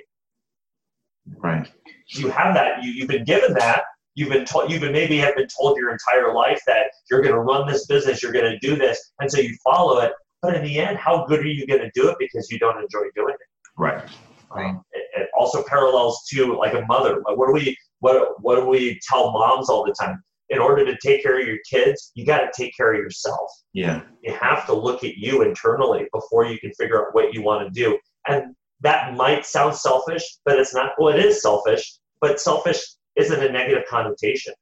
[1.38, 1.70] Right.
[2.08, 2.84] You have that.
[2.84, 3.84] You, you've been given that.
[4.16, 4.70] You've been told.
[4.70, 7.86] You've been maybe have been told your entire life that you're going to run this
[7.86, 8.22] business.
[8.22, 10.12] You're going to do this, and so you follow it.
[10.42, 12.82] But in the end, how good are you going to do it because you don't
[12.82, 13.48] enjoy doing it?
[13.78, 14.04] Right.
[14.52, 17.22] Um, it, it, also parallels to like a mother.
[17.26, 20.22] Like what do we what what do we tell moms all the time?
[20.50, 23.50] In order to take care of your kids, you got to take care of yourself.
[23.72, 24.02] Yeah.
[24.22, 27.66] You have to look at you internally before you can figure out what you want
[27.66, 27.98] to do.
[28.28, 30.92] And that might sound selfish, but it's not.
[30.98, 32.84] Well, it is selfish, but selfish
[33.16, 34.54] isn't a negative connotation.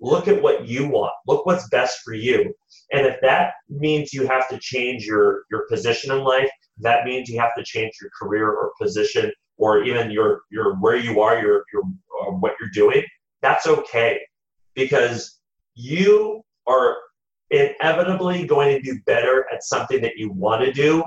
[0.00, 1.12] Look at what you want.
[1.26, 2.54] Look what's best for you.
[2.92, 7.28] And if that means you have to change your your position in life, that means
[7.28, 11.40] you have to change your career or position or even your your where you are,
[11.40, 11.82] your your
[12.20, 13.02] uh, what you're doing.
[13.40, 14.20] That's okay
[14.74, 15.40] because
[15.74, 16.96] you are
[17.50, 21.02] inevitably going to do better at something that you want to do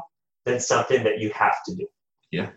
[0.46, 1.88] than something that you have to do.
[2.32, 2.50] Yeah.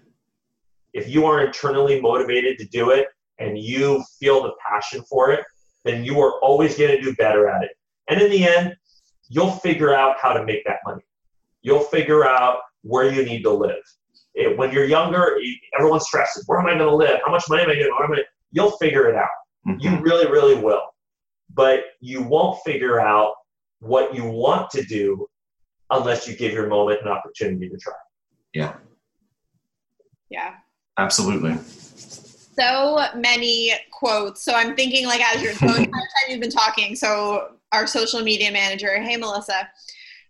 [0.93, 3.09] If you are internally motivated to do it
[3.39, 5.45] and you feel the passion for it,
[5.85, 7.71] then you are always going to do better at it.
[8.09, 8.77] And in the end,
[9.29, 11.03] you'll figure out how to make that money.
[11.63, 13.83] You'll figure out where you need to live.
[14.35, 15.37] It, when you're younger,
[15.79, 17.21] everyone stresses, where am I going to live?
[17.25, 18.25] How much money am I going to?
[18.51, 19.29] You'll figure it out.
[19.67, 19.81] Mm-hmm.
[19.81, 20.83] You really, really will.
[21.55, 23.35] But you won't figure out
[23.81, 25.27] what you want to do
[25.91, 27.93] unless you give your moment an opportunity to try.
[28.55, 28.75] Yeah.
[30.31, 30.55] Yeah.
[30.99, 31.59] Absolutely.
[32.59, 34.45] So many quotes.
[34.45, 35.91] So I'm thinking like as you're entire time
[36.29, 36.95] you've been talking.
[36.95, 39.69] So our social media manager, hey Melissa,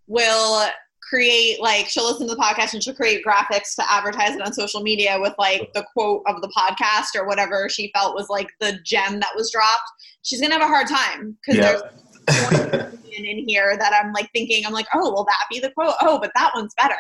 [0.07, 0.69] will
[1.13, 4.53] create like she'll listen to the podcast and she'll create graphics to advertise it on
[4.53, 8.49] social media with like the quote of the podcast or whatever she felt was like
[8.61, 9.83] the gem that was dropped.
[10.23, 11.81] She's gonna have a hard time because yeah.
[12.29, 15.95] there's in here that I'm like thinking I'm like oh will that be the quote
[16.01, 16.95] oh but that one's better.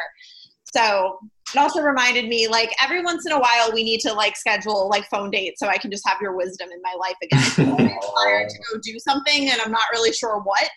[0.74, 1.18] So
[1.54, 4.88] it also reminded me like every once in a while we need to like schedule
[4.88, 7.78] like phone dates so I can just have your wisdom in my life again.
[7.78, 10.68] I'm inspired to go do something and I'm not really sure what,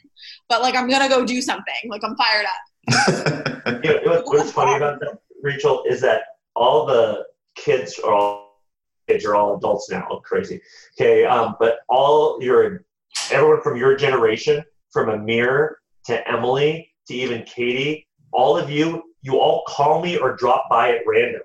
[0.49, 1.73] but like I'm gonna go do something.
[1.87, 2.75] Like I'm fired up
[3.83, 6.21] you know, what's funny about that, Rachel, is that
[6.55, 7.25] all the
[7.55, 8.61] kids are all
[9.07, 10.21] kids are all adults now.
[10.23, 10.61] Crazy.
[10.99, 12.85] Okay, um, but all your
[13.31, 19.39] everyone from your generation, from Amir to Emily to even Katie, all of you, you
[19.39, 21.41] all call me or drop by at random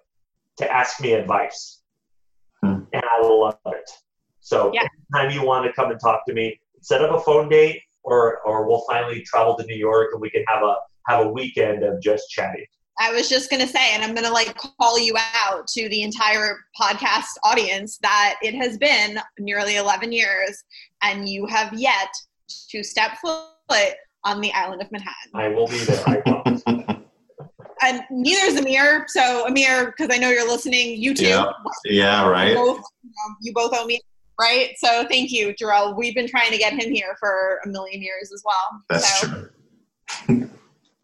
[0.58, 1.80] to ask me advice,
[2.62, 2.80] hmm.
[2.92, 3.90] and I love it.
[4.40, 4.86] So yeah.
[5.14, 8.40] anytime you want to come and talk to me, set up a phone date, or
[8.40, 10.76] or we'll finally travel to New York and we can have a
[11.08, 12.66] have a weekend of just chatting.
[13.00, 15.88] I was just going to say, and I'm going to like call you out to
[15.88, 20.62] the entire podcast audience that it has been nearly 11 years
[21.02, 22.10] and you have yet
[22.68, 25.30] to step foot on the island of Manhattan.
[25.32, 26.02] I will be there.
[26.06, 26.62] I promise.
[27.90, 29.06] and neither is Amir.
[29.08, 31.26] So Amir, because I know you're listening, you too.
[31.26, 31.50] Yeah,
[31.84, 32.50] yeah right.
[32.50, 34.00] You both, you, know, you both owe me,
[34.40, 34.70] right?
[34.78, 35.96] So thank you, Jor-El.
[35.96, 38.82] We've been trying to get him here for a million years as well.
[38.88, 39.48] That's so.
[40.26, 40.50] true.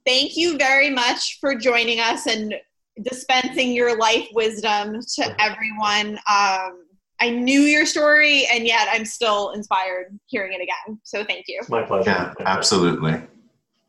[0.07, 2.55] thank you very much for joining us and
[3.03, 6.19] dispensing your life wisdom to everyone.
[6.31, 6.85] Um,
[7.19, 11.01] I knew your story, and yet I'm still inspired hearing it again.
[11.03, 11.61] So thank you.
[11.69, 12.11] My pleasure.
[12.11, 13.23] Yeah, absolutely.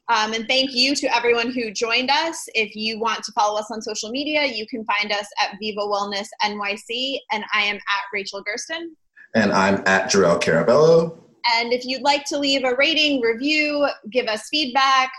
[0.09, 2.45] Um, and thank you to everyone who joined us.
[2.55, 5.81] If you want to follow us on social media, you can find us at Viva
[5.81, 8.95] Wellness NYC, and I am at Rachel Gersten.
[9.35, 11.17] And I'm at Jor-El Caraballo.
[11.55, 15.11] And if you'd like to leave a rating, review, give us feedback,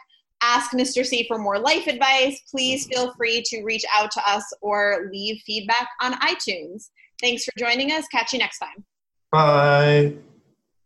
[0.42, 1.04] ask Mr.
[1.04, 5.40] C for more life advice, please feel free to reach out to us or leave
[5.46, 6.90] feedback on iTunes.
[7.20, 8.06] Thanks for joining us.
[8.08, 8.84] Catch you next time.
[9.30, 10.14] Bye.